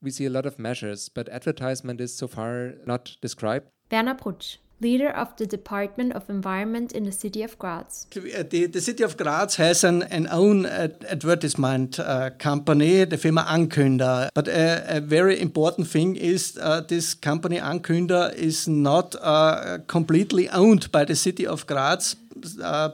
we 0.02 0.10
see 0.10 0.26
a 0.26 0.30
lot 0.30 0.46
of 0.46 0.58
measures, 0.58 1.08
but 1.08 1.28
advertisement 1.30 2.00
is 2.00 2.14
so 2.14 2.28
far 2.28 2.74
not 2.86 3.16
described. 3.20 3.66
Werner 3.90 4.14
Brutsch 4.14 4.58
leader 4.80 5.08
of 5.08 5.34
the 5.36 5.46
Department 5.46 6.12
of 6.12 6.28
Environment 6.28 6.92
in 6.92 7.04
the 7.04 7.12
city 7.12 7.42
of 7.42 7.58
Graz. 7.58 8.06
The, 8.10 8.66
the 8.66 8.80
city 8.80 9.02
of 9.02 9.16
Graz 9.16 9.56
has 9.56 9.84
an, 9.84 10.02
an 10.04 10.28
own 10.30 10.66
advertisement 10.66 11.98
uh, 11.98 12.30
company, 12.38 13.04
the 13.04 13.16
firma 13.16 13.42
Ankünder. 13.48 14.28
But 14.34 14.48
a, 14.48 14.96
a 14.96 15.00
very 15.00 15.40
important 15.40 15.88
thing 15.88 16.16
is 16.16 16.58
uh, 16.60 16.80
this 16.82 17.14
company 17.14 17.58
Ankünder 17.58 18.34
is 18.34 18.68
not 18.68 19.16
uh, 19.20 19.78
completely 19.86 20.48
owned 20.50 20.92
by 20.92 21.04
the 21.04 21.16
city 21.16 21.46
of 21.46 21.66
Graz, 21.66 22.14
uh, 22.14 22.25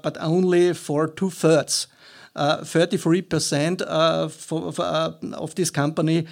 but 0.02 0.16
only 0.20 0.74
for 0.74 1.08
two 1.08 1.30
thirds. 1.30 1.86
33% 2.34 3.82
uh, 3.86 4.28
for, 4.28 4.72
for, 4.72 4.82
uh, 4.82 5.12
of 5.34 5.54
this 5.54 5.70
company 5.70 6.26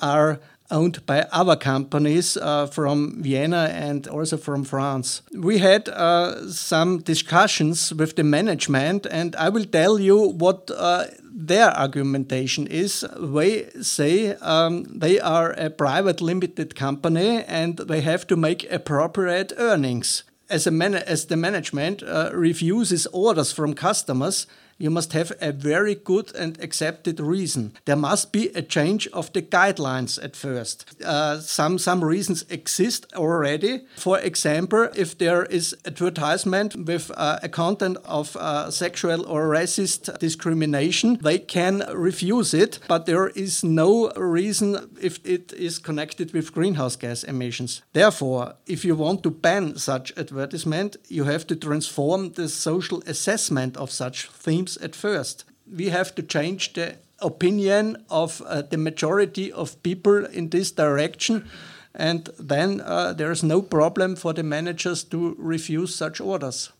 are 0.00 0.38
owned 0.70 1.04
by 1.06 1.22
other 1.32 1.56
companies 1.56 2.36
uh, 2.36 2.66
from 2.66 3.22
Vienna 3.22 3.70
and 3.72 4.06
also 4.08 4.36
from 4.36 4.64
France. 4.64 5.22
We 5.32 5.58
had 5.58 5.88
uh, 5.88 6.50
some 6.50 6.98
discussions 6.98 7.94
with 7.94 8.16
the 8.16 8.24
management, 8.24 9.06
and 9.06 9.36
I 9.36 9.48
will 9.48 9.64
tell 9.64 10.00
you 10.00 10.18
what 10.30 10.70
uh, 10.76 11.06
their 11.22 11.70
argumentation 11.70 12.66
is. 12.66 13.04
They 13.18 13.68
say 13.80 14.34
um, 14.36 14.84
they 14.84 15.20
are 15.20 15.52
a 15.52 15.70
private 15.70 16.20
limited 16.20 16.74
company 16.74 17.44
and 17.44 17.76
they 17.76 18.00
have 18.00 18.26
to 18.28 18.36
make 18.36 18.70
appropriate 18.72 19.52
earnings. 19.56 20.24
As, 20.48 20.66
a 20.66 20.70
man- 20.70 20.94
as 20.94 21.26
the 21.26 21.36
management 21.36 22.02
uh, 22.02 22.30
refuses 22.32 23.06
orders 23.12 23.52
from 23.52 23.74
customers, 23.74 24.46
you 24.78 24.90
must 24.90 25.12
have 25.12 25.32
a 25.40 25.52
very 25.52 25.94
good 25.94 26.34
and 26.34 26.60
accepted 26.62 27.20
reason. 27.20 27.72
There 27.84 27.96
must 27.96 28.32
be 28.32 28.48
a 28.48 28.62
change 28.62 29.08
of 29.08 29.32
the 29.32 29.42
guidelines 29.42 30.22
at 30.22 30.36
first. 30.36 31.02
Uh, 31.02 31.40
some, 31.40 31.78
some 31.78 32.04
reasons 32.04 32.44
exist 32.50 33.06
already. 33.14 33.82
For 33.96 34.18
example, 34.18 34.88
if 34.94 35.16
there 35.16 35.44
is 35.44 35.74
advertisement 35.84 36.76
with 36.76 37.10
uh, 37.16 37.38
a 37.42 37.48
content 37.48 37.98
of 38.04 38.36
uh, 38.36 38.70
sexual 38.70 39.26
or 39.26 39.48
racist 39.48 40.18
discrimination, 40.18 41.18
they 41.22 41.38
can 41.38 41.82
refuse 41.92 42.52
it, 42.52 42.78
but 42.88 43.06
there 43.06 43.28
is 43.28 43.64
no 43.64 44.10
reason 44.16 44.90
if 45.00 45.24
it 45.24 45.52
is 45.52 45.78
connected 45.78 46.32
with 46.32 46.52
greenhouse 46.52 46.96
gas 46.96 47.24
emissions. 47.24 47.82
Therefore, 47.92 48.54
if 48.66 48.84
you 48.84 48.94
want 48.94 49.22
to 49.22 49.30
ban 49.30 49.76
such 49.76 50.12
advertisement, 50.16 50.96
you 51.08 51.24
have 51.24 51.46
to 51.46 51.56
transform 51.56 52.32
the 52.32 52.48
social 52.48 53.02
assessment 53.06 53.76
of 53.76 53.90
such 53.90 54.28
themes 54.28 54.65
at 54.76 54.96
first. 54.96 55.44
We 55.70 55.90
have 55.90 56.14
to 56.14 56.22
change 56.22 56.72
the 56.72 56.96
opinion 57.20 58.04
of 58.08 58.42
uh, 58.42 58.62
the 58.62 58.76
majority 58.76 59.52
of 59.52 59.82
people 59.82 60.26
in 60.26 60.50
this 60.50 60.70
direction, 60.70 61.48
and 61.94 62.28
then 62.38 62.80
uh, 62.80 63.12
there 63.12 63.30
is 63.32 63.42
no 63.42 63.62
problem 63.62 64.16
for 64.16 64.32
the 64.32 64.42
managers 64.42 65.04
to 65.04 65.36
refuse 65.38 65.94
such 65.94 66.20
orders. 66.20 66.72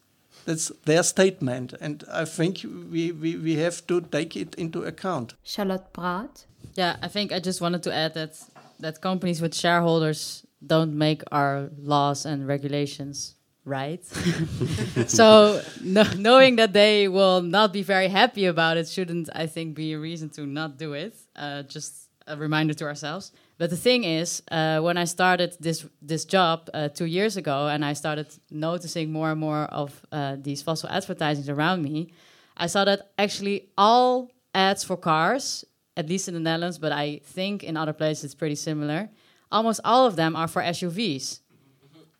That's 0.44 0.70
their 0.84 1.02
statement, 1.02 1.74
and 1.80 2.04
I 2.12 2.24
think 2.24 2.64
we, 2.64 3.12
we, 3.12 3.36
we 3.36 3.56
have 3.56 3.86
to 3.88 4.00
take 4.00 4.36
it 4.36 4.54
into 4.54 4.84
account. 4.84 5.34
Charlotte 5.42 5.92
Braat. 5.92 6.46
Yeah, 6.74 6.96
I 7.02 7.08
think 7.08 7.32
I 7.32 7.40
just 7.40 7.60
wanted 7.60 7.82
to 7.84 7.94
add 7.94 8.14
that 8.14 8.38
that 8.78 9.00
companies 9.00 9.40
with 9.40 9.54
shareholders 9.54 10.44
don't 10.64 10.96
make 10.96 11.22
our 11.32 11.70
laws 11.78 12.26
and 12.26 12.46
regulations 12.46 13.35
right? 13.66 14.02
so 15.06 15.60
no, 15.82 16.04
knowing 16.16 16.56
that 16.56 16.72
they 16.72 17.08
will 17.08 17.42
not 17.42 17.72
be 17.72 17.82
very 17.82 18.08
happy 18.08 18.46
about 18.46 18.78
it 18.78 18.88
shouldn't, 18.88 19.28
I 19.34 19.46
think, 19.46 19.74
be 19.74 19.92
a 19.92 19.98
reason 19.98 20.30
to 20.30 20.46
not 20.46 20.78
do 20.78 20.94
it. 20.94 21.14
Uh, 21.34 21.64
just 21.64 22.08
a 22.28 22.36
reminder 22.36 22.74
to 22.74 22.84
ourselves. 22.84 23.32
But 23.58 23.70
the 23.70 23.76
thing 23.76 24.04
is, 24.04 24.42
uh, 24.50 24.80
when 24.80 24.96
I 24.96 25.04
started 25.04 25.56
this 25.60 25.86
this 26.00 26.24
job 26.24 26.70
uh, 26.72 26.88
two 26.88 27.04
years 27.06 27.36
ago, 27.36 27.68
and 27.68 27.84
I 27.84 27.94
started 27.94 28.28
noticing 28.50 29.12
more 29.12 29.30
and 29.30 29.40
more 29.40 29.64
of 29.64 30.04
uh, 30.12 30.36
these 30.40 30.62
fossil 30.62 30.88
advertisings 30.88 31.48
around 31.48 31.82
me, 31.82 32.12
I 32.56 32.66
saw 32.68 32.84
that 32.84 33.12
actually 33.18 33.68
all 33.76 34.30
ads 34.54 34.84
for 34.84 34.96
cars, 34.96 35.64
at 35.96 36.08
least 36.08 36.28
in 36.28 36.34
the 36.34 36.40
Netherlands, 36.40 36.78
but 36.78 36.92
I 36.92 37.20
think 37.24 37.64
in 37.64 37.76
other 37.76 37.92
places 37.92 38.24
it's 38.24 38.34
pretty 38.34 38.54
similar. 38.54 39.08
Almost 39.50 39.80
all 39.84 40.06
of 40.06 40.16
them 40.16 40.34
are 40.34 40.48
for 40.48 40.62
SUVs 40.62 41.40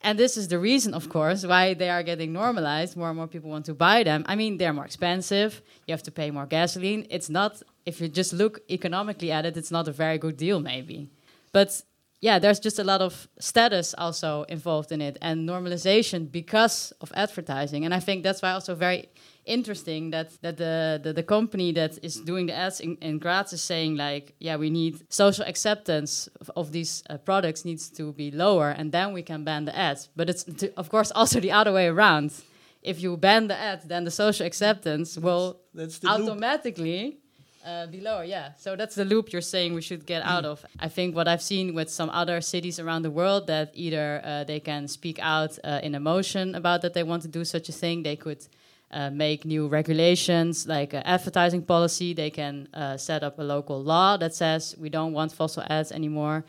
And 0.01 0.17
this 0.17 0.37
is 0.37 0.47
the 0.47 0.59
reason, 0.59 0.93
of 0.93 1.09
course, 1.09 1.45
why 1.45 1.73
they 1.73 1.89
are 1.89 2.03
getting 2.03 2.31
normalized. 2.31 2.95
More 2.95 3.09
and 3.09 3.17
more 3.17 3.27
people 3.27 3.49
want 3.49 3.65
to 3.65 3.73
buy 3.73 4.03
them. 4.03 4.23
I 4.27 4.35
mean, 4.35 4.57
they're 4.57 4.73
more 4.73 4.85
expensive. 4.85 5.61
You 5.87 5.91
have 5.93 6.03
to 6.03 6.11
pay 6.11 6.29
more 6.31 6.45
gasoline. 6.45 7.07
It's 7.09 7.29
not, 7.29 7.61
if 7.85 7.99
you 7.99 8.07
just 8.07 8.31
look 8.31 8.61
economically 8.69 9.31
at 9.31 9.45
it, 9.45 9.57
it's 9.57 9.71
not 9.71 9.87
a 9.87 9.91
very 9.91 10.17
good 10.17 10.37
deal, 10.37 10.59
maybe. 10.59 11.09
But 11.51 11.81
yeah, 12.19 12.39
there's 12.39 12.59
just 12.59 12.79
a 12.79 12.83
lot 12.83 13.01
of 13.01 13.27
status 13.39 13.93
also 13.95 14.43
involved 14.49 14.91
in 14.91 15.01
it 15.01 15.17
and 15.21 15.47
normalization 15.47 16.31
because 16.31 16.91
of 16.99 17.11
advertising. 17.15 17.85
And 17.85 17.93
I 17.93 17.99
think 17.99 18.23
that's 18.23 18.41
why 18.41 18.51
also 18.51 18.73
very 18.73 19.09
interesting 19.45 20.09
that 20.11 20.31
that 20.41 20.57
the, 20.57 20.99
the, 21.03 21.13
the 21.13 21.23
company 21.23 21.71
that 21.73 21.99
is 22.03 22.19
doing 22.19 22.47
the 22.47 22.55
ads 22.55 22.79
in, 22.79 22.97
in 23.01 23.19
Graz 23.19 23.53
is 23.53 23.61
saying 23.61 23.97
like, 23.97 24.33
yeah, 24.39 24.55
we 24.55 24.71
need 24.71 25.01
social 25.13 25.45
acceptance 25.45 26.27
of, 26.41 26.49
of 26.55 26.71
these 26.71 27.03
uh, 27.09 27.17
products 27.17 27.63
needs 27.65 27.87
to 27.89 28.11
be 28.13 28.31
lower, 28.31 28.71
and 28.71 28.91
then 28.91 29.13
we 29.13 29.21
can 29.21 29.43
ban 29.43 29.65
the 29.65 29.77
ads. 29.77 30.09
But 30.15 30.29
it's 30.29 30.43
to, 30.43 30.73
of 30.75 30.89
course 30.89 31.11
also 31.11 31.39
the 31.39 31.51
other 31.51 31.71
way 31.71 31.87
around. 31.87 32.33
If 32.81 33.01
you 33.01 33.17
ban 33.17 33.47
the 33.47 33.57
ads, 33.57 33.85
then 33.85 34.05
the 34.05 34.11
social 34.11 34.45
acceptance 34.45 35.17
will 35.17 35.59
That's 35.73 35.99
the 35.99 36.07
automatically 36.07 37.19
uh, 37.67 37.85
be 37.87 37.99
lower. 37.99 38.23
Yeah, 38.23 38.53
so 38.57 38.75
that's 38.75 38.95
the 38.95 39.05
loop 39.05 39.31
you're 39.31 39.41
saying 39.41 39.73
we 39.73 39.81
should 39.81 40.05
get 40.05 40.23
out 40.23 40.45
of. 40.45 40.65
I 40.79 40.87
think 40.87 41.15
what 41.15 41.27
I've 41.27 41.41
seen 41.41 41.75
with 41.75 41.89
some 41.89 42.09
other 42.09 42.39
cities 42.41 42.79
around 42.79 43.01
the 43.01 43.11
world 43.11 43.47
that 43.47 43.71
either 43.73 44.21
uh, 44.23 44.43
they 44.45 44.59
can 44.59 44.87
speak 44.87 45.19
out 45.21 45.59
uh, 45.63 45.81
in 45.83 45.93
emotion 45.93 46.55
about 46.55 46.81
that 46.81 46.93
they 46.93 47.03
want 47.03 47.21
to 47.23 47.27
do 47.27 47.43
such 47.43 47.67
a 47.69 47.73
thing, 47.73 48.03
they 48.03 48.15
could 48.15 48.47
uh, 48.91 49.09
make 49.09 49.43
new 49.43 49.67
regulations 49.67 50.65
like 50.65 50.93
uh, 50.93 51.01
advertising 51.05 51.61
policy. 51.61 52.13
They 52.13 52.29
can 52.29 52.69
uh, 52.73 52.95
set 52.95 53.23
up 53.23 53.37
a 53.37 53.43
local 53.43 53.83
law 53.83 54.15
that 54.17 54.33
says 54.33 54.75
we 54.79 54.89
don't 54.89 55.11
want 55.11 55.33
fossil 55.33 55.63
ads 55.69 55.91
anymore. 55.91 56.45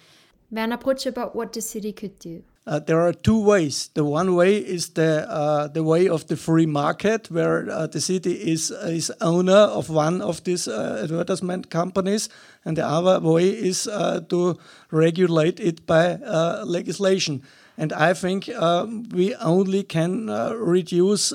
Werner 0.50 0.78
Brutsch 0.78 1.06
about 1.06 1.34
what 1.34 1.52
the 1.52 1.60
city 1.60 1.92
could 1.92 2.18
do. 2.18 2.42
Uh, 2.68 2.78
there 2.78 3.00
are 3.00 3.14
two 3.14 3.40
ways. 3.40 3.88
The 3.94 4.04
one 4.04 4.34
way 4.34 4.58
is 4.58 4.90
the 4.90 5.26
uh, 5.26 5.68
the 5.68 5.82
way 5.82 6.06
of 6.06 6.26
the 6.26 6.36
free 6.36 6.66
market, 6.66 7.30
where 7.30 7.66
uh, 7.70 7.86
the 7.86 8.00
city 8.00 8.32
is 8.32 8.70
is 8.70 9.10
owner 9.22 9.72
of 9.72 9.88
one 9.88 10.20
of 10.20 10.44
these 10.44 10.68
uh, 10.68 11.00
advertisement 11.02 11.70
companies, 11.70 12.28
and 12.66 12.76
the 12.76 12.86
other 12.86 13.20
way 13.20 13.48
is 13.48 13.88
uh, 13.88 14.20
to 14.28 14.58
regulate 14.90 15.58
it 15.60 15.86
by 15.86 16.18
uh, 16.26 16.62
legislation. 16.66 17.42
And 17.78 17.90
I 17.94 18.12
think 18.12 18.50
um, 18.50 19.08
we 19.14 19.34
only 19.36 19.82
can 19.82 20.26
reduce 20.60 21.32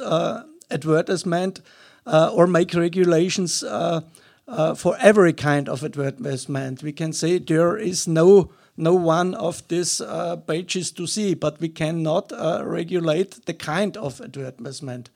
advertisement 0.69 1.61
or 2.05 2.47
make 2.47 2.75
regulations 2.75 3.63
for 4.75 4.95
every 4.99 5.33
kind 5.33 5.69
of 5.69 5.83
advertisement. 5.83 6.83
We 6.83 6.91
can 6.91 7.13
say 7.13 7.39
there 7.39 7.77
is 7.77 8.07
no 8.07 8.51
no 8.77 8.93
one 8.93 9.35
of 9.35 9.67
these 9.67 10.01
uh, 10.01 10.35
pages 10.37 10.91
to 10.91 11.07
see, 11.07 11.33
but 11.33 11.59
we 11.59 11.69
cannot 11.69 12.31
uh, 12.31 12.63
regulate 12.65 13.45
the 13.45 13.53
kind 13.53 13.97
of 13.97 14.21
advertisement 14.21 15.09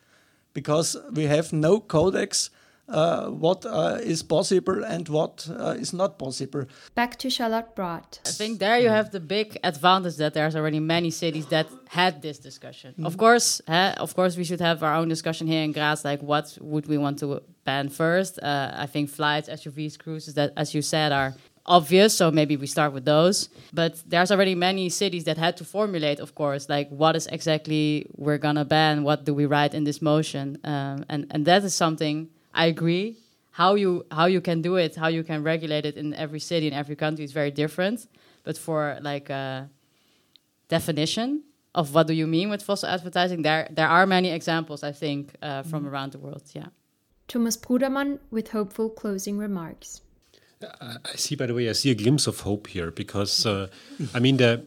because 0.54 0.98
we 1.14 1.24
have 1.26 1.54
no 1.54 1.80
codex 1.80 2.50
uh, 2.90 3.28
what 3.28 3.66
uh, 3.66 3.98
is 4.02 4.24
possible 4.24 4.86
and 4.86 5.10
what 5.10 5.46
uh, 5.50 5.76
is 5.78 5.92
not 5.92 6.18
possible. 6.18 6.64
Back 6.96 7.18
to 7.18 7.30
Charlotte 7.30 7.76
Broad. 7.76 8.20
I 8.26 8.30
think 8.30 8.60
there 8.60 8.80
you 8.80 8.88
have 8.88 9.12
the 9.12 9.20
big 9.20 9.58
advantage 9.62 10.16
that 10.18 10.34
there's 10.34 10.56
already 10.56 10.80
many 10.80 11.12
cities 11.12 11.48
that 11.48 11.68
had 11.90 12.22
this 12.22 12.40
discussion. 12.40 12.96
Mm. 12.98 13.06
Of 13.06 13.18
course, 13.18 13.60
of 13.68 14.16
course, 14.16 14.38
we 14.38 14.46
should 14.46 14.62
have 14.62 14.84
our 14.84 14.96
own 14.96 15.10
discussion 15.10 15.48
here 15.48 15.64
in 15.64 15.74
Graz. 15.74 16.06
Like, 16.06 16.22
what 16.22 16.58
would 16.62 16.88
we 16.88 16.98
want 16.98 17.20
to 17.20 17.42
ban 17.66 17.90
first? 17.90 18.40
Uh, 18.42 18.72
I 18.74 18.86
think 18.86 19.10
flights, 19.10 19.50
SUVs, 19.50 20.00
cruises, 20.00 20.36
that, 20.36 20.54
as 20.56 20.74
you 20.74 20.82
said, 20.82 21.12
are 21.12 21.34
obvious 21.68 22.16
so 22.16 22.32
maybe 22.32 22.56
we 22.58 22.68
start 22.68 22.94
with 22.94 23.06
those. 23.06 23.50
But 23.74 24.02
there's 24.06 24.32
already 24.32 24.56
many 24.56 24.90
cities 24.90 25.26
that 25.26 25.38
had 25.38 25.58
to 25.58 25.66
formulate 25.66 26.20
of 26.20 26.36
course 26.36 26.70
like 26.70 26.90
what 26.90 27.16
is 27.16 27.28
exactly 27.28 28.08
we're 28.16 28.38
gonna 28.38 28.66
ban 28.66 29.04
what 29.04 29.26
do 29.26 29.34
we 29.34 29.46
write 29.46 29.74
in 29.74 29.84
this 29.84 30.02
motion? 30.02 30.58
Um, 30.64 31.06
and 31.10 31.28
and 31.32 31.46
that 31.46 31.64
is 31.64 31.74
something 31.74 32.30
i 32.54 32.66
agree 32.66 33.18
how 33.52 33.76
you 33.76 34.06
how 34.12 34.26
you 34.26 34.42
can 34.42 34.62
do 34.62 34.76
it 34.76 34.96
how 34.96 35.08
you 35.08 35.24
can 35.24 35.44
regulate 35.44 35.86
it 35.86 35.96
in 35.98 36.14
every 36.14 36.40
city 36.40 36.68
in 36.68 36.74
every 36.74 36.96
country 36.96 37.24
is 37.26 37.32
very 37.32 37.52
different. 37.52 38.08
But 38.44 38.58
for 38.58 38.98
like 39.02 39.30
a 39.30 39.70
definition 40.70 41.44
of 41.76 41.94
what 41.94 42.08
do 42.08 42.14
you 42.14 42.28
mean 42.28 42.50
with 42.50 42.62
fossil 42.64 42.90
advertising 42.90 43.42
there 43.44 43.68
there 43.72 43.88
are 43.88 44.06
many 44.06 44.30
examples 44.30 44.84
i 44.84 44.92
think 44.92 45.36
uh, 45.42 45.64
from 45.64 45.84
mm. 45.84 45.90
around 45.90 46.12
the 46.12 46.18
world 46.18 46.44
yeah. 46.54 46.68
Thomas 47.28 47.58
brudermann 47.58 48.20
with 48.32 48.50
hopeful 48.50 48.90
closing 48.90 49.38
remarks 49.38 50.02
I 50.62 51.16
see, 51.16 51.36
by 51.36 51.46
the 51.46 51.54
way, 51.54 51.70
I 51.70 51.74
see 51.74 51.92
a 51.92 51.96
glimpse 51.96 52.26
of 52.26 52.40
hope 52.40 52.68
here 52.68 52.90
because, 52.90 53.46
uh, 53.46 53.68
I 54.14 54.20
mean, 54.20 54.38
the 54.38 54.66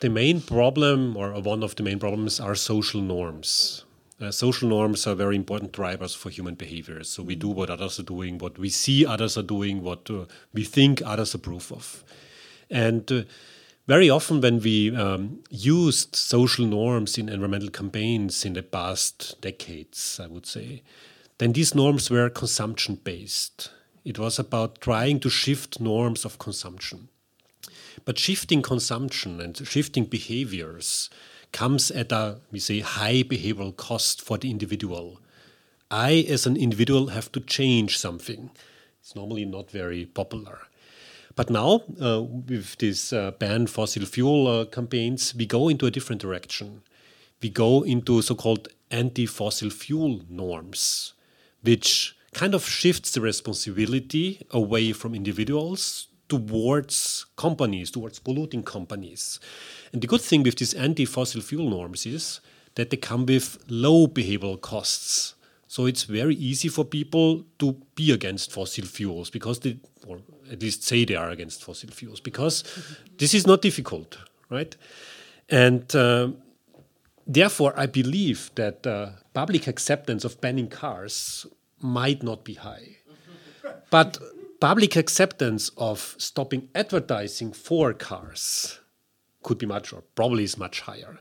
the 0.00 0.10
main 0.10 0.40
problem, 0.40 1.16
or 1.16 1.32
one 1.40 1.62
of 1.64 1.74
the 1.74 1.82
main 1.82 1.98
problems, 1.98 2.38
are 2.38 2.54
social 2.54 3.00
norms. 3.00 3.84
Uh, 4.20 4.30
social 4.30 4.68
norms 4.68 5.06
are 5.06 5.14
very 5.14 5.36
important 5.36 5.72
drivers 5.72 6.14
for 6.14 6.30
human 6.30 6.54
behavior. 6.54 7.02
So 7.04 7.22
we 7.22 7.34
do 7.34 7.48
what 7.48 7.70
others 7.70 7.98
are 7.98 8.04
doing, 8.04 8.38
what 8.38 8.58
we 8.58 8.68
see 8.68 9.06
others 9.06 9.36
are 9.36 9.42
doing, 9.42 9.82
what 9.82 10.10
uh, 10.10 10.26
we 10.52 10.64
think 10.64 11.02
others 11.04 11.34
approve 11.34 11.72
of. 11.72 12.04
And 12.70 13.10
uh, 13.10 13.22
very 13.86 14.10
often, 14.10 14.40
when 14.40 14.60
we 14.60 14.94
um, 14.94 15.42
used 15.50 16.14
social 16.14 16.66
norms 16.66 17.16
in 17.16 17.28
environmental 17.28 17.70
campaigns 17.70 18.44
in 18.44 18.52
the 18.52 18.62
past 18.62 19.40
decades, 19.40 20.20
I 20.22 20.26
would 20.26 20.46
say, 20.46 20.82
then 21.38 21.52
these 21.52 21.74
norms 21.74 22.10
were 22.10 22.28
consumption 22.28 22.96
based 22.96 23.70
it 24.08 24.18
was 24.18 24.38
about 24.38 24.80
trying 24.80 25.20
to 25.20 25.28
shift 25.28 25.80
norms 25.80 26.24
of 26.24 26.38
consumption. 26.38 27.08
But 28.06 28.18
shifting 28.18 28.62
consumption 28.62 29.38
and 29.38 29.54
shifting 29.68 30.06
behaviors 30.06 31.10
comes 31.52 31.90
at 31.90 32.10
a, 32.10 32.38
we 32.50 32.58
say, 32.58 32.80
high 32.80 33.22
behavioral 33.22 33.76
cost 33.76 34.22
for 34.22 34.38
the 34.38 34.50
individual. 34.50 35.20
I, 35.90 36.24
as 36.26 36.46
an 36.46 36.56
individual, 36.56 37.08
have 37.08 37.30
to 37.32 37.40
change 37.40 37.98
something. 37.98 38.50
It's 39.02 39.14
normally 39.14 39.44
not 39.44 39.70
very 39.70 40.06
popular. 40.06 40.60
But 41.36 41.50
now, 41.50 41.82
uh, 42.00 42.22
with 42.22 42.78
these 42.78 43.12
uh, 43.12 43.32
ban 43.32 43.66
fossil 43.66 44.06
fuel 44.06 44.48
uh, 44.48 44.64
campaigns, 44.64 45.34
we 45.34 45.44
go 45.44 45.68
into 45.68 45.84
a 45.84 45.90
different 45.90 46.22
direction. 46.22 46.80
We 47.42 47.50
go 47.50 47.82
into 47.82 48.22
so 48.22 48.34
called 48.34 48.68
anti 48.90 49.26
fossil 49.26 49.68
fuel 49.68 50.22
norms, 50.30 51.12
which 51.62 52.14
kind 52.38 52.54
of 52.54 52.64
shifts 52.64 53.10
the 53.10 53.20
responsibility 53.20 54.40
away 54.50 54.92
from 54.92 55.12
individuals 55.12 56.06
towards 56.28 57.26
companies, 57.36 57.90
towards 57.90 58.20
polluting 58.20 58.62
companies. 58.62 59.40
And 59.92 60.00
the 60.00 60.06
good 60.06 60.20
thing 60.20 60.44
with 60.44 60.56
these 60.56 60.72
anti 60.72 61.04
fossil 61.04 61.40
fuel 61.40 61.68
norms 61.68 62.06
is 62.06 62.40
that 62.76 62.90
they 62.90 62.96
come 62.96 63.26
with 63.26 63.58
low 63.68 64.06
behavioral 64.06 64.60
costs. 64.60 65.34
So 65.66 65.86
it's 65.86 66.04
very 66.04 66.36
easy 66.36 66.68
for 66.68 66.84
people 66.84 67.44
to 67.58 67.76
be 67.96 68.12
against 68.12 68.52
fossil 68.52 68.86
fuels 68.86 69.30
because 69.30 69.58
they, 69.60 69.80
or 70.06 70.20
at 70.52 70.62
least 70.62 70.84
say 70.84 71.04
they 71.04 71.16
are 71.16 71.30
against 71.30 71.64
fossil 71.64 71.90
fuels, 71.90 72.20
because 72.20 72.62
this 73.18 73.34
is 73.34 73.48
not 73.48 73.62
difficult, 73.62 74.16
right? 74.48 74.76
And 75.48 75.84
uh, 75.96 76.28
therefore, 77.26 77.72
I 77.76 77.86
believe 77.86 78.52
that 78.54 78.86
uh, 78.86 79.10
public 79.34 79.66
acceptance 79.66 80.24
of 80.24 80.40
banning 80.40 80.68
cars 80.68 81.46
might 81.80 82.22
not 82.22 82.44
be 82.44 82.54
high. 82.54 82.98
But 83.90 84.18
public 84.60 84.96
acceptance 84.96 85.70
of 85.76 86.14
stopping 86.18 86.68
advertising 86.74 87.52
for 87.52 87.92
cars 87.92 88.80
could 89.42 89.58
be 89.58 89.66
much, 89.66 89.92
or 89.92 90.02
probably 90.14 90.44
is 90.44 90.58
much 90.58 90.80
higher. 90.82 91.18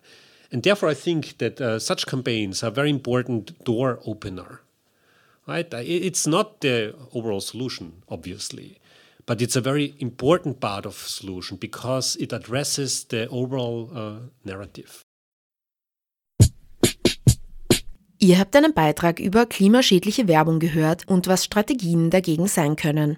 And 0.51 0.63
therefore, 0.63 0.89
I 0.89 0.93
think 0.93 1.37
that 1.37 1.59
uh, 1.61 1.79
such 1.79 2.05
campaigns 2.05 2.63
are 2.63 2.71
very 2.71 2.89
important 2.89 3.63
door 3.63 3.99
opener. 4.05 4.61
Right? 5.47 5.67
It's 5.73 6.27
not 6.27 6.59
the 6.59 6.93
overall 7.13 7.39
solution, 7.39 8.03
obviously, 8.09 8.79
but 9.25 9.41
it's 9.41 9.55
a 9.55 9.61
very 9.61 9.95
important 9.99 10.59
part 10.59 10.85
of 10.85 10.95
solution 10.95 11.57
because 11.57 12.17
it 12.17 12.33
addresses 12.33 13.05
the 13.05 13.29
overall 13.29 13.89
uh, 13.93 14.15
narrative. 14.43 15.05
Ihr 18.19 18.39
habt 18.39 18.55
einen 18.55 18.73
Beitrag 18.73 19.19
über 19.19 19.45
klimaschädliche 19.45 20.27
Werbung 20.27 20.57
gehört 20.57 21.07
und 21.07 21.27
was 21.27 21.45
Strategien 21.45 22.09
dagegen 22.09 22.47
sein 22.47 22.75
können. 22.75 23.17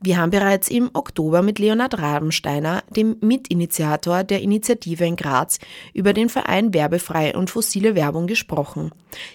Wir 0.00 0.16
haben 0.16 0.30
bereits 0.30 0.68
im 0.68 0.90
Oktober 0.94 1.42
mit 1.42 1.58
Leonhard 1.58 1.98
Rabensteiner, 1.98 2.82
dem 2.90 3.16
Mitinitiator 3.20 4.24
der 4.24 4.42
Initiative 4.42 5.04
in 5.04 5.16
Graz, 5.16 5.58
über 5.92 6.12
den 6.12 6.28
Verein 6.28 6.72
Werbefrei 6.74 7.36
und 7.36 7.50
fossile 7.50 7.94
Werbung 7.94 8.26
gesprochen. 8.26 8.90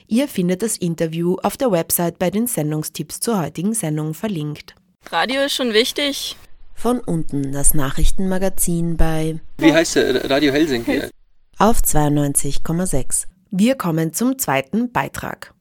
Ihr 0.07 0.27
findet 0.27 0.61
das 0.61 0.77
Interview 0.77 1.38
auf 1.43 1.57
der 1.57 1.71
Website 1.71 2.19
bei 2.19 2.29
den 2.29 2.47
Sendungstipps 2.47 3.19
zur 3.19 3.39
heutigen 3.41 3.73
Sendung 3.73 4.13
verlinkt. 4.13 4.75
Radio 5.11 5.41
ist 5.41 5.53
schon 5.53 5.73
wichtig. 5.73 6.35
Von 6.73 6.99
unten 6.99 7.51
das 7.51 7.73
Nachrichtenmagazin 7.73 8.97
bei 8.97 9.39
Wie 9.57 9.73
heißt 9.73 9.95
der? 9.95 10.29
Radio 10.29 10.51
Helsinki. 10.51 11.03
Auf 11.57 11.79
92,6. 11.79 13.27
Wir 13.49 13.75
kommen 13.75 14.11
zum 14.11 14.38
zweiten 14.38 14.91
Beitrag. 14.91 15.53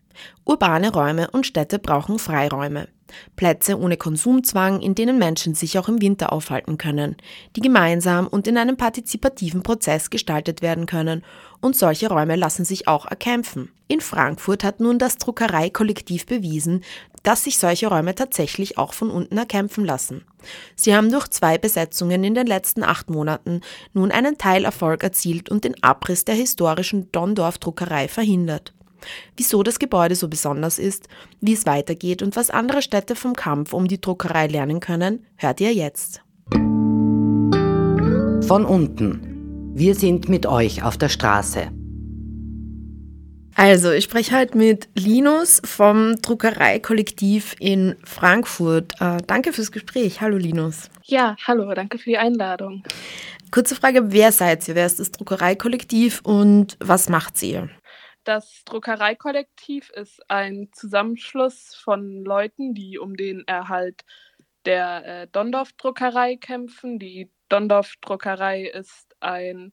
Urbane 0.44 0.92
Räume 0.92 1.30
und 1.30 1.46
Städte 1.46 1.78
brauchen 1.78 2.18
Freiräume. 2.18 2.88
Plätze 3.36 3.78
ohne 3.78 3.96
Konsumzwang, 3.96 4.80
in 4.80 4.94
denen 4.94 5.18
Menschen 5.18 5.54
sich 5.54 5.78
auch 5.78 5.88
im 5.88 6.00
Winter 6.00 6.32
aufhalten 6.32 6.78
können, 6.78 7.16
die 7.56 7.60
gemeinsam 7.60 8.26
und 8.26 8.46
in 8.46 8.58
einem 8.58 8.76
partizipativen 8.76 9.62
Prozess 9.62 10.10
gestaltet 10.10 10.62
werden 10.62 10.86
können. 10.86 11.24
Und 11.60 11.76
solche 11.76 12.08
Räume 12.08 12.36
lassen 12.36 12.64
sich 12.64 12.88
auch 12.88 13.06
erkämpfen. 13.06 13.70
In 13.88 14.00
Frankfurt 14.00 14.64
hat 14.64 14.80
nun 14.80 14.98
das 14.98 15.16
Druckereikollektiv 15.16 16.26
bewiesen, 16.26 16.82
dass 17.22 17.44
sich 17.44 17.58
solche 17.58 17.88
Räume 17.88 18.14
tatsächlich 18.14 18.76
auch 18.76 18.92
von 18.92 19.10
unten 19.10 19.38
erkämpfen 19.38 19.84
lassen. 19.84 20.24
Sie 20.76 20.94
haben 20.94 21.10
durch 21.10 21.28
zwei 21.28 21.56
Besetzungen 21.56 22.22
in 22.22 22.34
den 22.34 22.46
letzten 22.46 22.82
acht 22.82 23.08
Monaten 23.08 23.62
nun 23.94 24.12
einen 24.12 24.36
Teilerfolg 24.36 25.02
erzielt 25.02 25.48
und 25.48 25.64
den 25.64 25.82
Abriss 25.82 26.26
der 26.26 26.34
historischen 26.34 27.10
Dondorf-Druckerei 27.12 28.08
verhindert. 28.08 28.73
Wieso 29.36 29.62
das 29.62 29.78
Gebäude 29.78 30.14
so 30.14 30.28
besonders 30.28 30.78
ist, 30.78 31.08
wie 31.40 31.52
es 31.52 31.66
weitergeht 31.66 32.22
und 32.22 32.36
was 32.36 32.50
andere 32.50 32.82
Städte 32.82 33.16
vom 33.16 33.34
Kampf 33.34 33.72
um 33.72 33.88
die 33.88 34.00
Druckerei 34.00 34.46
lernen 34.46 34.80
können, 34.80 35.26
hört 35.36 35.60
ihr 35.60 35.72
jetzt. 35.72 36.22
Von 38.46 38.64
unten. 38.64 39.72
Wir 39.74 39.94
sind 39.94 40.28
mit 40.28 40.46
euch 40.46 40.82
auf 40.82 40.96
der 40.96 41.08
Straße. 41.08 41.70
Also, 43.56 43.92
ich 43.92 44.04
spreche 44.04 44.36
heute 44.36 44.58
mit 44.58 44.88
Linus 44.94 45.62
vom 45.64 46.20
Druckereikollektiv 46.20 47.54
in 47.60 47.94
Frankfurt. 48.04 49.00
Äh, 49.00 49.18
danke 49.26 49.52
fürs 49.52 49.70
Gespräch. 49.70 50.20
Hallo 50.20 50.36
Linus. 50.36 50.90
Ja, 51.04 51.36
hallo, 51.46 51.72
danke 51.72 51.98
für 51.98 52.10
die 52.10 52.18
Einladung. 52.18 52.82
Kurze 53.52 53.76
Frage, 53.76 54.12
wer 54.12 54.32
seid 54.32 54.66
ihr? 54.66 54.74
Wer 54.74 54.86
ist 54.86 54.98
das 54.98 55.12
Druckereikollektiv 55.12 56.20
und 56.24 56.76
was 56.80 57.08
macht 57.08 57.40
ihr? 57.44 57.70
Das 58.24 58.64
Druckereikollektiv 58.64 59.90
ist 59.90 60.30
ein 60.30 60.70
Zusammenschluss 60.72 61.74
von 61.74 62.24
Leuten, 62.24 62.74
die 62.74 62.98
um 62.98 63.16
den 63.16 63.46
Erhalt 63.46 64.04
der 64.64 65.04
äh, 65.04 65.28
Dondorf-Druckerei 65.28 66.36
kämpfen. 66.36 66.98
Die 66.98 67.30
Dondorf-Druckerei 67.50 68.64
ist 68.64 69.14
ein 69.20 69.72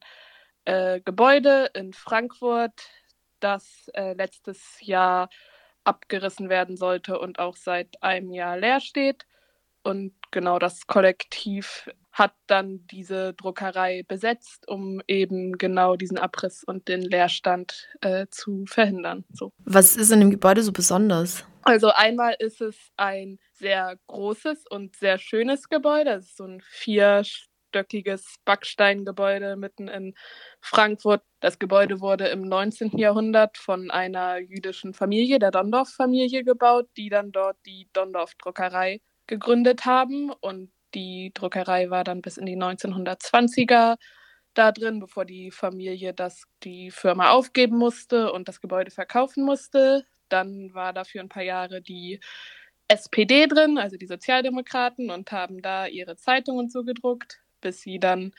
äh, 0.66 1.00
Gebäude 1.00 1.70
in 1.72 1.94
Frankfurt, 1.94 2.90
das 3.40 3.88
äh, 3.94 4.12
letztes 4.12 4.76
Jahr 4.80 5.30
abgerissen 5.84 6.50
werden 6.50 6.76
sollte 6.76 7.18
und 7.18 7.38
auch 7.38 7.56
seit 7.56 8.02
einem 8.02 8.32
Jahr 8.32 8.58
leer 8.58 8.80
steht. 8.80 9.26
Und 9.82 10.14
genau 10.30 10.58
das 10.58 10.86
Kollektiv 10.86 11.88
hat 12.12 12.34
dann 12.46 12.86
diese 12.86 13.32
Druckerei 13.32 14.04
besetzt, 14.06 14.68
um 14.68 15.00
eben 15.08 15.52
genau 15.56 15.96
diesen 15.96 16.18
Abriss 16.18 16.62
und 16.62 16.88
den 16.88 17.00
Leerstand 17.00 17.88
äh, 18.02 18.26
zu 18.30 18.64
verhindern. 18.66 19.24
So. 19.32 19.52
Was 19.64 19.96
ist 19.96 20.12
an 20.12 20.20
dem 20.20 20.30
Gebäude 20.30 20.62
so 20.62 20.72
besonders? 20.72 21.44
Also 21.62 21.90
einmal 21.90 22.34
ist 22.38 22.60
es 22.60 22.76
ein 22.96 23.38
sehr 23.52 23.96
großes 24.08 24.66
und 24.68 24.96
sehr 24.96 25.18
schönes 25.18 25.68
Gebäude. 25.68 26.10
Es 26.10 26.26
ist 26.26 26.36
so 26.36 26.44
ein 26.44 26.60
vierstöckiges 26.60 28.36
Backsteingebäude 28.44 29.56
mitten 29.56 29.88
in 29.88 30.14
Frankfurt. 30.60 31.22
Das 31.40 31.58
Gebäude 31.58 32.00
wurde 32.00 32.28
im 32.28 32.42
19. 32.42 32.98
Jahrhundert 32.98 33.58
von 33.58 33.90
einer 33.90 34.38
jüdischen 34.38 34.92
Familie, 34.92 35.38
der 35.38 35.52
Dondorf-Familie, 35.52 36.44
gebaut, 36.44 36.88
die 36.96 37.08
dann 37.08 37.30
dort 37.30 37.56
die 37.64 37.88
Dondorf-Druckerei 37.92 39.00
gegründet 39.28 39.86
haben. 39.86 40.30
Und 40.30 40.72
die 40.94 41.32
Druckerei 41.34 41.90
war 41.90 42.04
dann 42.04 42.22
bis 42.22 42.36
in 42.36 42.46
die 42.46 42.56
1920er 42.56 43.96
da 44.54 44.72
drin, 44.72 45.00
bevor 45.00 45.24
die 45.24 45.50
Familie 45.50 46.12
das, 46.14 46.44
die 46.62 46.90
Firma 46.90 47.30
aufgeben 47.30 47.78
musste 47.78 48.32
und 48.32 48.48
das 48.48 48.60
Gebäude 48.60 48.90
verkaufen 48.90 49.44
musste. 49.44 50.04
Dann 50.28 50.74
war 50.74 50.92
da 50.92 51.04
für 51.04 51.20
ein 51.20 51.28
paar 51.28 51.42
Jahre 51.42 51.80
die 51.82 52.20
SPD 52.88 53.46
drin, 53.46 53.78
also 53.78 53.96
die 53.96 54.06
Sozialdemokraten, 54.06 55.10
und 55.10 55.32
haben 55.32 55.62
da 55.62 55.86
ihre 55.86 56.16
Zeitungen 56.16 56.68
so 56.68 56.84
gedruckt, 56.84 57.40
bis 57.60 57.80
sie 57.80 57.98
dann 57.98 58.32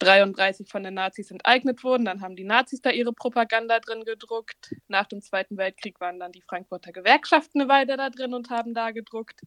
33 0.00 0.68
von 0.68 0.82
den 0.82 0.94
Nazis 0.94 1.30
enteignet 1.30 1.84
wurden. 1.84 2.04
Dann 2.04 2.20
haben 2.20 2.36
die 2.36 2.44
Nazis 2.44 2.80
da 2.80 2.90
ihre 2.90 3.12
Propaganda 3.12 3.78
drin 3.80 4.04
gedruckt. 4.04 4.74
Nach 4.88 5.06
dem 5.06 5.22
Zweiten 5.22 5.56
Weltkrieg 5.56 6.00
waren 6.00 6.18
dann 6.18 6.32
die 6.32 6.42
Frankfurter 6.42 6.92
Gewerkschaften 6.92 7.60
eine 7.60 7.70
Weile 7.70 7.96
da 7.96 8.10
drin 8.10 8.34
und 8.34 8.50
haben 8.50 8.74
da 8.74 8.90
gedruckt, 8.90 9.42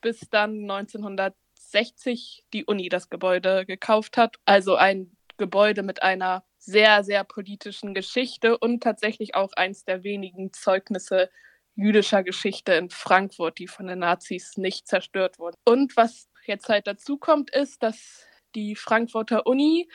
bis 0.00 0.20
dann 0.30 0.62
1900 0.62 1.34
60 1.70 2.44
die 2.52 2.64
Uni 2.64 2.88
das 2.88 3.10
Gebäude 3.10 3.66
gekauft 3.66 4.16
hat. 4.16 4.36
Also 4.44 4.76
ein 4.76 5.16
Gebäude 5.36 5.82
mit 5.82 6.02
einer 6.02 6.44
sehr, 6.58 7.04
sehr 7.04 7.24
politischen 7.24 7.94
Geschichte 7.94 8.58
und 8.58 8.82
tatsächlich 8.82 9.34
auch 9.34 9.52
eins 9.52 9.84
der 9.84 10.02
wenigen 10.02 10.52
Zeugnisse 10.52 11.30
jüdischer 11.74 12.22
Geschichte 12.22 12.72
in 12.72 12.90
Frankfurt, 12.90 13.58
die 13.58 13.68
von 13.68 13.86
den 13.86 14.00
Nazis 14.00 14.56
nicht 14.56 14.88
zerstört 14.88 15.38
wurden. 15.38 15.56
Und 15.64 15.96
was 15.96 16.28
jetzt 16.46 16.68
halt 16.68 16.86
dazu 16.86 17.18
kommt, 17.18 17.50
ist, 17.50 17.82
dass 17.82 18.26
die 18.54 18.74
Frankfurter 18.74 19.46
Uni 19.46 19.88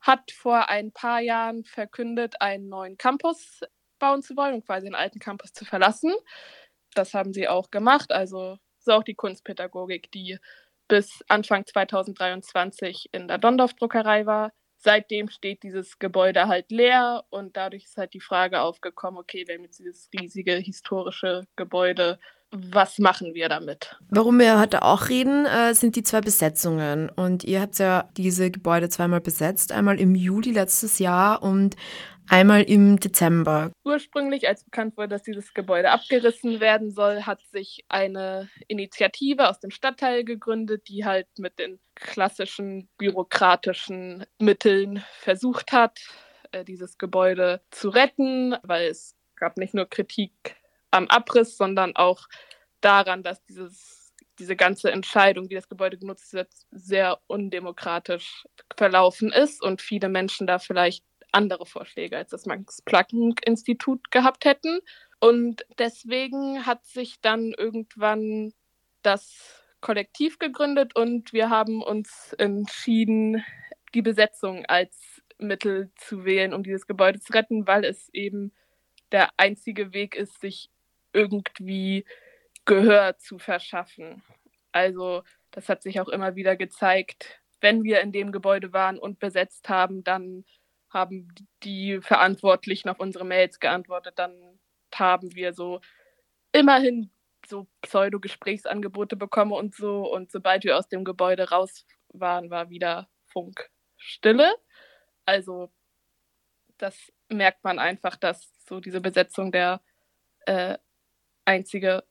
hat 0.00 0.32
vor 0.32 0.68
ein 0.68 0.92
paar 0.92 1.20
Jahren 1.20 1.64
verkündet, 1.64 2.40
einen 2.40 2.68
neuen 2.68 2.98
Campus 2.98 3.60
bauen 4.00 4.22
zu 4.22 4.36
wollen 4.36 4.54
und 4.54 4.66
quasi 4.66 4.86
den 4.86 4.96
alten 4.96 5.20
Campus 5.20 5.52
zu 5.52 5.64
verlassen. 5.64 6.12
Das 6.94 7.14
haben 7.14 7.32
sie 7.32 7.48
auch 7.48 7.70
gemacht. 7.70 8.10
Also 8.10 8.58
so 8.80 8.92
auch 8.92 9.04
die 9.04 9.14
Kunstpädagogik, 9.14 10.10
die 10.10 10.38
bis 10.92 11.24
Anfang 11.26 11.64
2023 11.64 13.08
in 13.12 13.26
der 13.26 13.38
Dondorf-Druckerei 13.38 14.26
war. 14.26 14.52
Seitdem 14.76 15.30
steht 15.30 15.62
dieses 15.62 15.98
Gebäude 15.98 16.48
halt 16.48 16.70
leer 16.70 17.24
und 17.30 17.56
dadurch 17.56 17.84
ist 17.84 17.96
halt 17.96 18.12
die 18.12 18.20
Frage 18.20 18.60
aufgekommen, 18.60 19.18
okay, 19.18 19.44
wir 19.46 19.54
haben 19.54 19.62
jetzt 19.62 19.78
dieses 19.78 20.10
riesige 20.12 20.52
historische 20.56 21.46
Gebäude, 21.56 22.18
was 22.52 22.98
machen 22.98 23.34
wir 23.34 23.48
damit? 23.48 23.96
Warum 24.10 24.38
wir 24.38 24.60
heute 24.60 24.82
auch 24.82 25.08
reden, 25.08 25.46
äh, 25.46 25.74
sind 25.74 25.96
die 25.96 26.02
zwei 26.02 26.20
Besetzungen. 26.20 27.08
Und 27.08 27.44
ihr 27.44 27.62
habt 27.62 27.78
ja 27.78 28.10
diese 28.16 28.50
Gebäude 28.50 28.90
zweimal 28.90 29.22
besetzt, 29.22 29.72
einmal 29.72 29.98
im 29.98 30.14
Juli 30.14 30.50
letztes 30.50 30.98
Jahr 30.98 31.42
und 31.42 31.76
einmal 32.28 32.62
im 32.62 33.00
Dezember. 33.00 33.72
Ursprünglich, 33.84 34.46
als 34.46 34.64
bekannt 34.64 34.96
wurde, 34.96 35.08
dass 35.08 35.22
dieses 35.22 35.54
Gebäude 35.54 35.90
abgerissen 35.90 36.60
werden 36.60 36.90
soll, 36.90 37.22
hat 37.22 37.42
sich 37.46 37.84
eine 37.88 38.48
Initiative 38.68 39.48
aus 39.48 39.58
dem 39.58 39.70
Stadtteil 39.70 40.24
gegründet, 40.24 40.88
die 40.88 41.04
halt 41.04 41.26
mit 41.38 41.58
den 41.58 41.80
klassischen 41.94 42.88
bürokratischen 42.98 44.26
Mitteln 44.38 45.02
versucht 45.20 45.72
hat, 45.72 46.00
äh, 46.52 46.64
dieses 46.64 46.98
Gebäude 46.98 47.62
zu 47.70 47.88
retten, 47.88 48.56
weil 48.62 48.88
es 48.88 49.16
gab 49.36 49.56
nicht 49.56 49.74
nur 49.74 49.86
Kritik 49.86 50.56
am 50.92 51.08
Abriss, 51.08 51.56
sondern 51.56 51.96
auch 51.96 52.28
daran, 52.80 53.22
dass 53.22 53.44
dieses, 53.44 54.14
diese 54.38 54.56
ganze 54.56 54.92
Entscheidung, 54.92 55.50
wie 55.50 55.54
das 55.54 55.68
Gebäude 55.68 55.98
genutzt 55.98 56.32
wird, 56.32 56.52
sehr 56.70 57.20
undemokratisch 57.26 58.44
verlaufen 58.76 59.32
ist 59.32 59.62
und 59.62 59.82
viele 59.82 60.08
Menschen 60.08 60.46
da 60.46 60.58
vielleicht 60.58 61.04
andere 61.32 61.66
Vorschläge 61.66 62.16
als 62.16 62.30
das 62.30 62.46
Max-Planck-Institut 62.46 64.10
gehabt 64.10 64.44
hätten. 64.44 64.80
Und 65.18 65.64
deswegen 65.78 66.66
hat 66.66 66.84
sich 66.86 67.20
dann 67.20 67.52
irgendwann 67.56 68.52
das 69.02 69.62
Kollektiv 69.80 70.38
gegründet 70.38 70.94
und 70.94 71.32
wir 71.32 71.50
haben 71.50 71.82
uns 71.82 72.34
entschieden, 72.38 73.44
die 73.94 74.02
Besetzung 74.02 74.64
als 74.66 75.22
Mittel 75.38 75.90
zu 75.96 76.24
wählen, 76.24 76.54
um 76.54 76.62
dieses 76.62 76.86
Gebäude 76.86 77.18
zu 77.18 77.32
retten, 77.32 77.66
weil 77.66 77.84
es 77.84 78.08
eben 78.12 78.52
der 79.10 79.30
einzige 79.36 79.92
Weg 79.92 80.14
ist, 80.14 80.40
sich 80.40 80.70
irgendwie 81.12 82.04
Gehör 82.64 83.18
zu 83.18 83.38
verschaffen. 83.38 84.22
Also 84.72 85.22
das 85.50 85.68
hat 85.68 85.82
sich 85.82 86.00
auch 86.00 86.08
immer 86.08 86.34
wieder 86.34 86.56
gezeigt, 86.56 87.42
wenn 87.60 87.84
wir 87.84 88.00
in 88.00 88.12
dem 88.12 88.32
Gebäude 88.32 88.72
waren 88.72 88.98
und 88.98 89.18
besetzt 89.20 89.68
haben, 89.68 90.04
dann 90.04 90.44
haben 90.90 91.28
die 91.62 92.00
Verantwortlichen 92.02 92.88
auf 92.88 93.00
unsere 93.00 93.24
Mails 93.24 93.60
geantwortet. 93.60 94.18
Dann 94.18 94.60
haben 94.94 95.34
wir 95.34 95.54
so 95.54 95.80
immerhin 96.52 97.10
so 97.46 97.66
Pseudo-Gesprächsangebote 97.80 99.16
bekommen 99.16 99.52
und 99.52 99.74
so. 99.74 100.12
Und 100.12 100.30
sobald 100.30 100.64
wir 100.64 100.76
aus 100.76 100.88
dem 100.88 101.04
Gebäude 101.04 101.48
raus 101.50 101.86
waren, 102.12 102.50
war 102.50 102.68
wieder 102.68 103.08
Funkstille. 103.26 104.54
Also 105.24 105.72
das 106.78 107.12
merkt 107.28 107.64
man 107.64 107.78
einfach, 107.78 108.16
dass 108.16 108.52
so 108.66 108.80
diese 108.80 109.00
Besetzung 109.00 109.52
der 109.52 109.80
äh, 110.46 110.76
einzige 111.44 112.04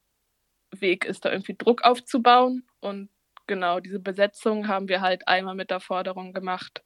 Weg 0.72 1.06
ist, 1.06 1.26
da 1.26 1.32
irgendwie 1.32 1.56
Druck 1.58 1.84
aufzubauen. 1.84 2.66
Und 2.80 3.10
genau 3.48 3.80
diese 3.80 4.00
Besetzung 4.00 4.68
haben 4.68 4.88
wir 4.88 5.02
halt 5.02 5.28
einmal 5.28 5.56
mit 5.56 5.70
der 5.70 5.80
Forderung 5.80 6.34
gemacht, 6.34 6.84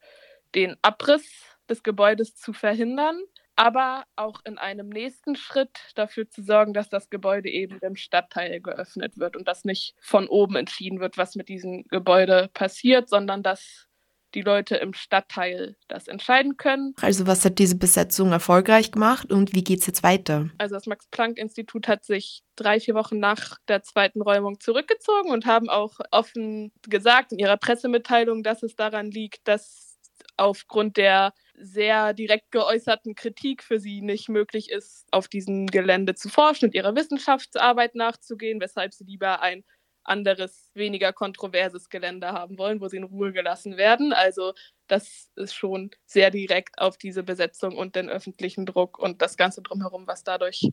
den 0.56 0.76
Abriss 0.82 1.26
des 1.70 1.84
Gebäudes 1.84 2.36
zu 2.36 2.54
verhindern, 2.54 3.20
aber 3.56 4.06
auch 4.16 4.42
in 4.46 4.58
einem 4.58 4.90
nächsten 4.90 5.36
Schritt 5.36 5.80
dafür 5.96 6.30
zu 6.30 6.44
sorgen, 6.44 6.74
dass 6.74 6.90
das 6.90 7.10
Gebäude 7.10 7.50
eben 7.50 7.80
dem 7.80 7.96
Stadtteil 7.96 8.62
geöffnet 8.62 9.18
wird 9.18 9.36
und 9.36 9.48
dass 9.48 9.66
nicht 9.66 9.96
von 10.02 10.28
oben 10.28 10.56
entschieden 10.56 11.00
wird, 11.00 11.18
was 11.18 11.36
mit 11.36 11.50
diesem 11.50 11.84
Gebäude 11.88 12.50
passiert, 12.54 13.10
sondern 13.10 13.44
dass 13.44 13.88
die 14.36 14.42
Leute 14.42 14.76
im 14.76 14.94
Stadtteil 14.94 15.76
das 15.88 16.08
entscheiden 16.08 16.58
können. 16.58 16.94
Also 17.02 17.26
was 17.26 17.44
hat 17.46 17.58
diese 17.58 17.78
Besetzung 17.78 18.32
erfolgreich 18.32 18.92
gemacht 18.92 19.32
und 19.32 19.56
wie 19.56 19.64
geht 19.64 19.80
es 19.80 19.88
jetzt 19.88 20.04
weiter? 20.04 20.50
Also 20.58 20.76
das 20.76 20.86
Max-Planck-Institut 20.86 21.88
hat 21.88 22.06
sich 22.06 22.44
drei, 22.56 22.80
vier 22.80 22.94
Wochen 22.94 23.20
nach 23.20 23.58
der 23.68 23.82
zweiten 23.82 24.22
Räumung 24.22 24.60
zurückgezogen 24.60 25.32
und 25.32 25.46
haben 25.46 25.70
auch 25.70 26.00
offen 26.12 26.72
gesagt 26.88 27.32
in 27.32 27.40
ihrer 27.40 27.58
Pressemitteilung, 27.58 28.44
dass 28.44 28.62
es 28.62 28.76
daran 28.76 29.10
liegt, 29.10 29.48
dass 29.48 29.96
aufgrund 30.38 30.98
der 30.98 31.34
sehr 31.58 32.14
direkt 32.14 32.52
geäußerten 32.52 33.16
Kritik 33.16 33.64
für 33.64 33.80
sie 33.80 34.02
nicht 34.02 34.28
möglich 34.28 34.70
ist, 34.70 35.06
auf 35.12 35.28
diesem 35.28 35.68
Gelände 35.68 36.16
zu 36.16 36.28
forschen 36.30 36.66
und 36.66 36.76
ihrer 36.76 36.96
Wissenschaftsarbeit 36.96 37.96
nachzugehen, 37.96 38.60
weshalb 38.60 38.94
sie 38.94 39.06
lieber 39.06 39.42
ein 39.42 39.64
anderes, 40.06 40.72
weniger 40.74 41.14
kontroverses 41.14 41.90
Gelände 41.90 42.32
haben 42.32 42.58
wollen, 42.58 42.82
wo 42.82 42.88
sie 42.88 42.98
in 42.98 43.04
Ruhe 43.04 43.34
gelassen 43.34 43.78
werden. 43.78 44.14
Also 44.14 44.54
das 44.88 45.32
ist 45.36 45.54
schon 45.54 45.92
sehr 46.06 46.32
direkt 46.32 46.80
auf 46.80 46.98
diese 46.98 47.24
Besetzung 47.24 47.76
und 47.78 47.96
den 47.96 48.10
öffentlichen 48.10 48.66
Druck 48.66 49.00
und 49.00 49.22
das 49.22 49.38
Ganze 49.38 49.62
drumherum, 49.62 50.08
was 50.08 50.24
dadurch 50.24 50.70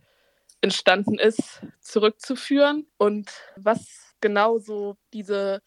entstanden 0.61 1.19
ist, 1.19 1.63
zurückzuführen. 1.81 2.87
Und 2.99 3.31
was 3.57 4.15
genau 4.21 4.59
so 4.59 4.97
diese 5.13 5.63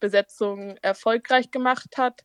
Besetzung 0.00 0.76
erfolgreich 0.82 1.50
gemacht 1.50 1.96
hat, 1.96 2.22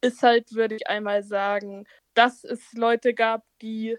ist 0.00 0.22
halt, 0.22 0.54
würde 0.54 0.76
ich 0.76 0.86
einmal 0.88 1.22
sagen, 1.22 1.84
dass 2.14 2.44
es 2.44 2.72
Leute 2.72 3.14
gab, 3.14 3.44
die 3.60 3.98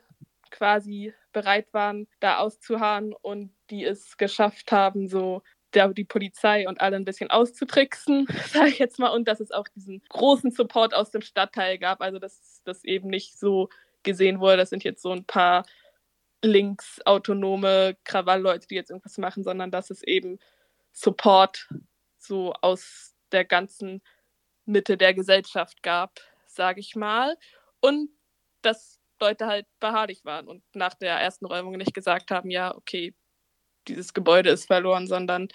quasi 0.52 1.14
bereit 1.32 1.74
waren, 1.74 2.08
da 2.20 2.40
auszuharren 2.40 3.14
und 3.14 3.54
die 3.70 3.86
es 3.86 4.18
geschafft 4.18 4.72
haben, 4.72 5.08
so 5.08 5.44
die 5.74 6.04
Polizei 6.04 6.68
und 6.68 6.82
alle 6.82 6.96
ein 6.96 7.06
bisschen 7.06 7.30
auszutricksen, 7.30 8.28
sage 8.52 8.70
ich 8.70 8.80
jetzt 8.80 9.00
mal, 9.00 9.10
und 9.10 9.28
dass 9.28 9.40
es 9.40 9.52
auch 9.52 9.68
diesen 9.68 10.02
großen 10.10 10.52
Support 10.52 10.94
aus 10.94 11.12
dem 11.12 11.22
Stadtteil 11.22 11.78
gab, 11.78 12.02
also 12.02 12.20
dass 12.20 12.62
das 12.64 12.84
eben 12.84 13.10
nicht 13.10 13.38
so 13.38 13.70
gesehen 14.04 14.40
wurde, 14.40 14.58
das 14.58 14.70
sind 14.70 14.84
jetzt 14.84 15.02
so 15.02 15.12
ein 15.12 15.26
paar 15.26 15.66
linksautonome 16.42 17.98
Krawallleute, 18.04 18.68
die 18.68 18.76
jetzt 18.76 18.90
irgendwas 18.90 19.18
machen, 19.18 19.44
sondern 19.44 19.72
dass 19.72 19.90
es 19.90 20.04
eben 20.04 20.40
Support 20.92 21.68
so 22.18 22.54
aus 22.54 23.14
der 23.32 23.46
ganzen 23.46 24.02
Mitte 24.66 24.98
der 24.98 25.14
Gesellschaft 25.14 25.84
gab, 25.84 26.20
sage 26.48 26.80
ich 26.80 26.96
mal. 26.96 27.38
Und 27.82 28.10
dass 28.62 29.00
Leute 29.20 29.48
halt 29.48 29.68
beharrlich 29.80 30.24
waren 30.26 30.48
und 30.48 30.64
nach 30.74 30.94
der 30.94 31.16
ersten 31.16 31.46
Räumung 31.46 31.74
nicht 31.78 31.94
gesagt 31.94 32.32
haben, 32.32 32.50
ja, 32.50 32.76
okay, 32.76 33.14
dieses 33.90 34.14
Gebäude 34.14 34.50
ist 34.50 34.68
verloren, 34.68 35.08
sondern 35.08 35.50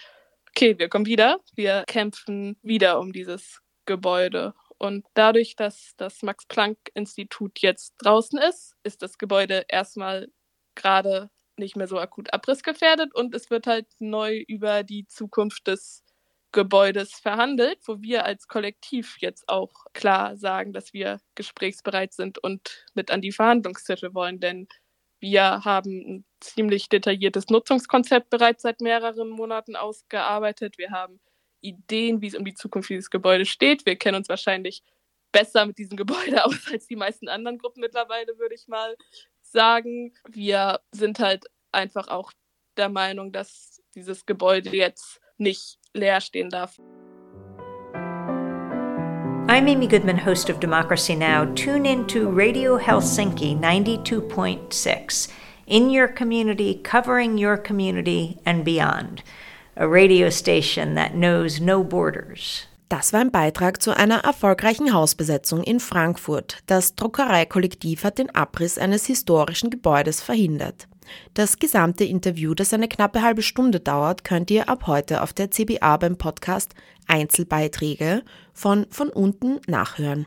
okay, 0.51 0.79
wir 0.79 0.89
kommen 0.89 1.07
wieder, 1.07 1.41
wir 1.57 1.85
kämpfen 1.87 2.57
wieder 2.63 3.01
um 3.01 3.13
dieses 3.13 3.61
Gebäude. 3.87 4.55
Und 4.79 5.07
dadurch, 5.15 5.57
dass 5.57 5.95
das 5.97 6.23
Max-Planck-Institut 6.23 7.61
jetzt 7.61 7.95
draußen 7.99 8.39
ist, 8.39 8.75
ist 8.83 9.03
das 9.03 9.19
Gebäude 9.19 9.65
erstmal 9.69 10.29
gerade 10.75 11.31
nicht 11.57 11.77
mehr 11.77 11.87
so 11.89 11.99
akut 11.99 12.33
abrissgefährdet 12.33 13.15
und 13.15 13.35
es 13.35 13.51
wird 13.51 13.67
halt 13.67 13.87
neu 14.01 14.45
über 14.49 14.83
die 14.83 15.07
Zukunft 15.07 15.69
des 15.69 16.03
Gebäudes 16.53 17.15
verhandelt, 17.15 17.79
wo 17.87 18.01
wir 18.01 18.25
als 18.25 18.47
Kollektiv 18.47 19.17
jetzt 19.19 19.49
auch 19.49 19.73
klar 19.93 20.37
sagen, 20.37 20.73
dass 20.73 20.93
wir 20.93 21.21
gesprächsbereit 21.35 22.13
sind 22.13 22.39
und 22.39 22.87
mit 22.95 23.11
an 23.11 23.21
die 23.21 23.33
Verhandlungstische 23.33 24.15
wollen. 24.15 24.39
Denn 24.41 24.69
wir 25.25 25.65
haben 25.65 25.91
ein 25.91 26.25
ziemlich 26.41 26.91
detailliertes 26.91 27.49
Nutzungskonzept 27.49 28.29
bereits 28.29 28.63
seit 28.63 28.83
mehreren 28.83 29.31
Monaten 29.31 29.75
ausgearbeitet. 29.75 30.77
Wir 30.77 30.91
haben 30.91 31.19
Ideen, 31.63 32.21
wie 32.21 32.27
es 32.27 32.35
um 32.35 32.45
die 32.45 32.53
Zukunft 32.53 32.91
dieses 32.91 33.09
Gebäudes 33.09 33.49
steht. 33.49 33.87
Wir 33.87 33.97
kennen 33.97 34.19
uns 34.19 34.29
wahrscheinlich 34.29 34.83
besser 35.33 35.65
mit 35.65 35.79
diesem 35.79 35.97
Gebäude 35.97 36.45
aus 36.45 36.71
als 36.71 36.87
die 36.89 36.97
meisten 36.97 37.29
anderen 37.29 37.57
Gruppen 37.57 37.81
mittlerweile, 37.81 38.39
würde 38.39 38.55
ich 38.55 38.69
mal 38.69 38.97
sagen. 39.41 40.13
Wir 40.29 40.81
sind 40.93 41.19
halt 41.21 41.47
einfach 41.73 42.09
auch 42.09 42.31
der 42.77 42.91
Meinung, 42.91 43.33
dass 43.33 43.83
dieses 43.95 44.27
Gebäude 44.27 44.77
jetzt 44.77 45.23
nicht 45.39 45.79
leer 45.95 46.21
stehen 46.21 46.51
darf. 46.51 46.79
I'm 49.55 49.69
Amy 49.69 49.87
Goodman, 49.87 50.19
host 50.19 50.51
of 50.51 50.59
Democracy 50.59 51.15
Now! 51.15 51.45
Tune 51.55 51.87
in 51.87 52.09
to 52.09 52.29
Radio 52.29 52.77
Helsinki 52.77 53.57
92.6, 53.57 55.29
in 55.69 55.91
your 55.91 56.09
community, 56.09 56.81
covering 56.83 57.39
your 57.39 57.57
community 57.57 58.41
and 58.45 58.65
beyond. 58.65 59.23
A 59.77 59.87
radio 59.87 60.29
station 60.29 60.97
that 60.97 61.15
knows 61.15 61.61
no 61.61 61.85
borders. 61.85 62.67
Das 62.89 63.13
war 63.13 63.21
ein 63.21 63.31
Beitrag 63.31 63.81
zu 63.81 63.97
einer 63.97 64.25
erfolgreichen 64.25 64.93
Hausbesetzung 64.93 65.63
in 65.63 65.79
Frankfurt. 65.79 66.59
Das 66.67 66.97
Druckereikollektiv 66.97 68.03
hat 68.03 68.19
den 68.19 68.35
Abriss 68.35 68.77
eines 68.77 69.07
historischen 69.07 69.71
Gebäudes 69.71 70.21
verhindert. 70.21 70.89
Das 71.35 71.59
gesamte 71.59 72.05
Interview, 72.05 72.55
das 72.55 72.73
eine 72.73 72.89
knappe 72.89 73.21
halbe 73.23 73.43
Stunde 73.43 73.81
dauert, 73.81 74.25
könnt 74.25 74.51
ihr 74.51 74.69
ab 74.69 74.87
heute 74.87 75.23
auf 75.23 75.33
der 75.33 75.51
CBA 75.51 75.97
beim 75.97 76.17
Podcast 76.17 76.75
Einzelbeiträge 77.07 78.23
von 78.53 78.87
von 78.91 79.11
unten 79.11 79.61
nachhören. 79.67 80.27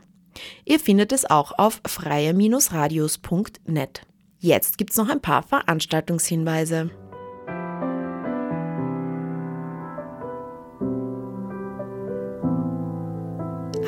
Ihr 0.64 0.80
findet 0.80 1.12
es 1.12 1.28
auch 1.28 1.58
auf 1.58 1.80
freie-radios.net. 1.86 4.02
Jetzt 4.38 4.78
gibt's 4.78 4.96
noch 4.96 5.08
ein 5.08 5.20
paar 5.20 5.42
Veranstaltungshinweise. 5.42 7.07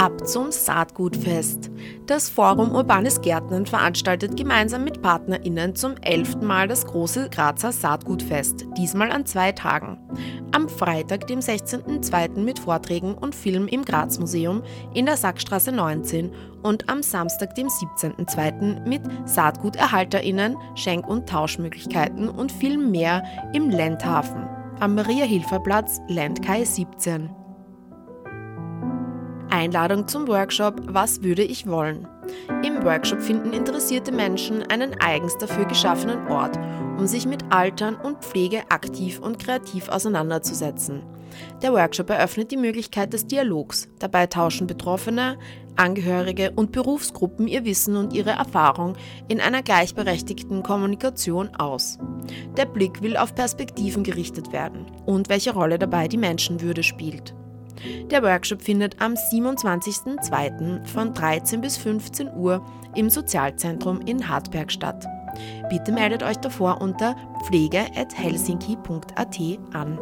Ab 0.01 0.27
zum 0.27 0.51
Saatgutfest. 0.51 1.71
Das 2.07 2.31
Forum 2.31 2.75
Urbanes 2.75 3.21
Gärtnern 3.21 3.67
veranstaltet 3.67 4.35
gemeinsam 4.35 4.83
mit 4.83 5.03
PartnerInnen 5.03 5.77
zum 5.77 5.95
elften 5.99 6.47
Mal 6.47 6.69
das 6.69 6.87
große 6.87 7.29
Grazer 7.29 7.71
Saatgutfest, 7.71 8.65
diesmal 8.79 9.13
an 9.13 9.27
zwei 9.27 9.53
Tagen. 9.53 9.99
Am 10.53 10.71
Freitag, 10.71 11.27
dem 11.27 11.41
16.02. 11.41 12.39
mit 12.39 12.61
Vorträgen 12.61 13.13
und 13.13 13.35
Film 13.35 13.69
im 13.69 13.85
Graz-Museum 13.85 14.63
in 14.95 15.05
der 15.05 15.19
Sackstraße 15.19 15.71
19 15.71 16.33
und 16.63 16.89
am 16.89 17.03
Samstag, 17.03 17.55
dem 17.55 17.67
17.02. 17.67 18.89
mit 18.89 19.03
SaatguterhalterInnen, 19.27 20.57
Schenk- 20.77 21.09
und 21.09 21.29
Tauschmöglichkeiten 21.29 22.31
und 22.31 22.51
viel 22.51 22.79
mehr 22.79 23.23
im 23.53 23.69
Lendhafen 23.69 24.49
am 24.81 24.95
Maria-Hilfer-Platz, 24.95 26.01
Landkai 26.09 26.65
17. 26.65 27.40
Einladung 29.61 30.09
zum 30.09 30.27
Workshop 30.27 30.81
Was 30.87 31.23
würde 31.23 31.43
ich 31.43 31.67
wollen? 31.67 32.09
Im 32.65 32.83
Workshop 32.83 33.21
finden 33.21 33.53
interessierte 33.53 34.11
Menschen 34.11 34.63
einen 34.63 34.99
eigens 35.01 35.37
dafür 35.37 35.67
geschaffenen 35.67 36.29
Ort, 36.29 36.57
um 36.97 37.07
sich 37.07 37.27
mit 37.27 37.45
Altern 37.51 37.97
und 37.97 38.25
Pflege 38.25 38.63
aktiv 38.71 39.21
und 39.21 39.39
kreativ 39.39 39.91
auseinanderzusetzen. 39.91 41.03
Der 41.61 41.75
Workshop 41.75 42.09
eröffnet 42.09 42.51
die 42.51 42.57
Möglichkeit 42.57 43.13
des 43.13 43.27
Dialogs. 43.27 43.87
Dabei 43.99 44.27
tauschen 44.29 44.67
Betroffene, 44.67 45.39
Angehörige 45.77 46.53
und 46.53 46.73
Berufsgruppen 46.73 47.47
ihr 47.47 47.67
Wissen 47.67 47.97
und 47.97 48.15
ihre 48.15 48.31
Erfahrung 48.31 48.95
in 49.29 49.43
einer 49.43 49.63
gleichberechtigten 49.63 50.63
Kommunikation 50.63 51.55
aus. 51.57 51.99
Der 52.57 52.65
Blick 52.65 53.03
will 53.03 53.19
auf 53.19 53.35
Perspektiven 53.35 54.05
gerichtet 54.05 54.55
werden 54.55 54.87
und 55.05 55.29
welche 55.29 55.53
Rolle 55.53 55.79
dabei 55.79 56.09
die 56.09 56.17
Menschenwürde 56.17 56.83
spielt. 56.83 57.35
Der 58.11 58.23
Workshop 58.23 58.63
findet 58.63 59.01
am 59.01 59.15
27.02. 59.15 60.85
von 60.87 61.15
13 61.15 61.61
bis 61.61 61.77
15 61.77 62.35
Uhr 62.35 62.65
im 62.95 63.11
Sozialzentrum 63.11 64.01
in 64.03 64.29
Hartberg 64.29 64.71
statt. 64.71 65.07
Bitte 65.69 65.93
meldet 65.93 66.23
euch 66.23 66.39
davor 66.39 66.81
unter 66.81 67.17
pflege.helsinki.at 67.47 69.41
an. 69.73 69.99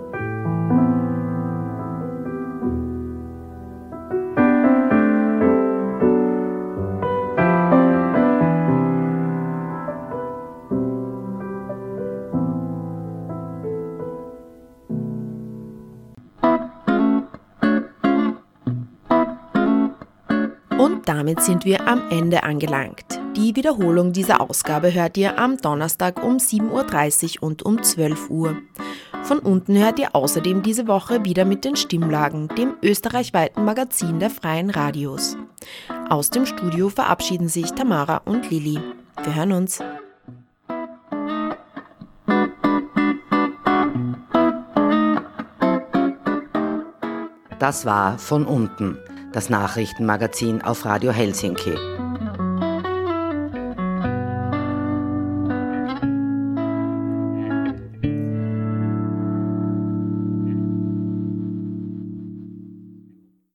Damit 21.09 21.41
sind 21.43 21.65
wir 21.65 21.89
am 21.89 22.11
Ende 22.11 22.43
angelangt. 22.43 23.19
Die 23.35 23.57
Wiederholung 23.57 24.13
dieser 24.13 24.43
Ausgabe 24.43 24.93
hört 24.93 25.17
ihr 25.17 25.39
am 25.39 25.57
Donnerstag 25.57 26.23
um 26.23 26.37
7.30 26.37 27.39
Uhr 27.39 27.45
und 27.45 27.63
um 27.63 27.83
12 27.83 28.29
Uhr. 28.29 28.59
Von 29.23 29.39
unten 29.39 29.79
hört 29.79 29.99
ihr 29.99 30.15
außerdem 30.15 30.63
diese 30.63 30.87
Woche 30.87 31.25
wieder 31.25 31.47
mit 31.47 31.65
den 31.65 31.77
Stimmlagen, 31.77 32.49
dem 32.49 32.75
österreichweiten 32.83 33.65
Magazin 33.65 34.21
der 34.21 34.29
freien 34.29 34.69
Radios. 34.69 35.39
Aus 36.11 36.29
dem 36.29 36.45
Studio 36.45 36.91
verabschieden 36.91 37.49
sich 37.49 37.73
Tamara 37.73 38.19
und 38.27 38.51
Lilly. 38.51 38.79
Wir 39.25 39.35
hören 39.35 39.53
uns. 39.53 39.83
Das 47.59 47.87
war 47.87 48.19
von 48.19 48.45
unten 48.45 48.99
das 49.33 49.51
Nachrichtenmagazin 49.51 50.63
auf 50.63 50.85
Radio 50.85 51.13
Helsinki. 51.13 51.75